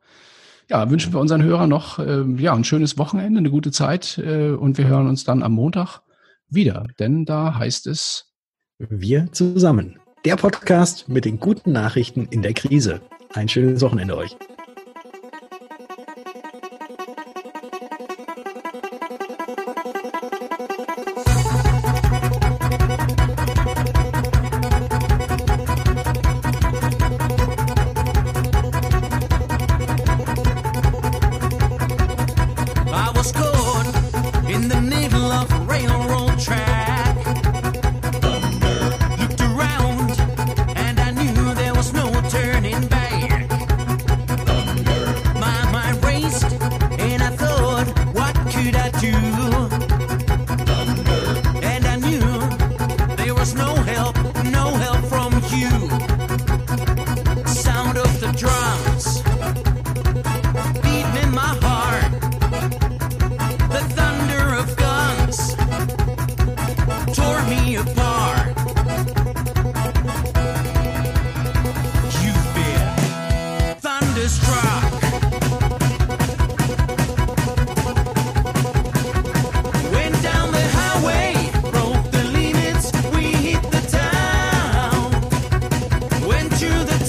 ja, 0.68 0.90
wünschen 0.90 1.12
wir 1.12 1.20
unseren 1.20 1.42
Hörern 1.42 1.68
noch 1.68 1.98
äh, 1.98 2.24
ja, 2.38 2.54
ein 2.54 2.64
schönes 2.64 2.98
Wochenende, 2.98 3.38
eine 3.38 3.50
gute 3.50 3.70
Zeit 3.70 4.18
äh, 4.18 4.50
und 4.50 4.78
wir 4.78 4.86
hören 4.86 5.08
uns 5.08 5.24
dann 5.24 5.42
am 5.42 5.52
Montag 5.52 6.00
wieder, 6.48 6.86
denn 6.98 7.24
da 7.24 7.56
heißt 7.56 7.86
es 7.86 8.32
Wir 8.78 9.30
zusammen. 9.32 9.98
Der 10.24 10.36
Podcast 10.36 11.08
mit 11.08 11.24
den 11.24 11.38
guten 11.38 11.72
Nachrichten 11.72 12.26
in 12.30 12.42
der 12.42 12.54
Krise. 12.54 13.00
Ein 13.34 13.48
schönes 13.48 13.82
Wochenende 13.82 14.16
euch. 14.16 14.36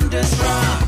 thunderstruck. 0.00 0.81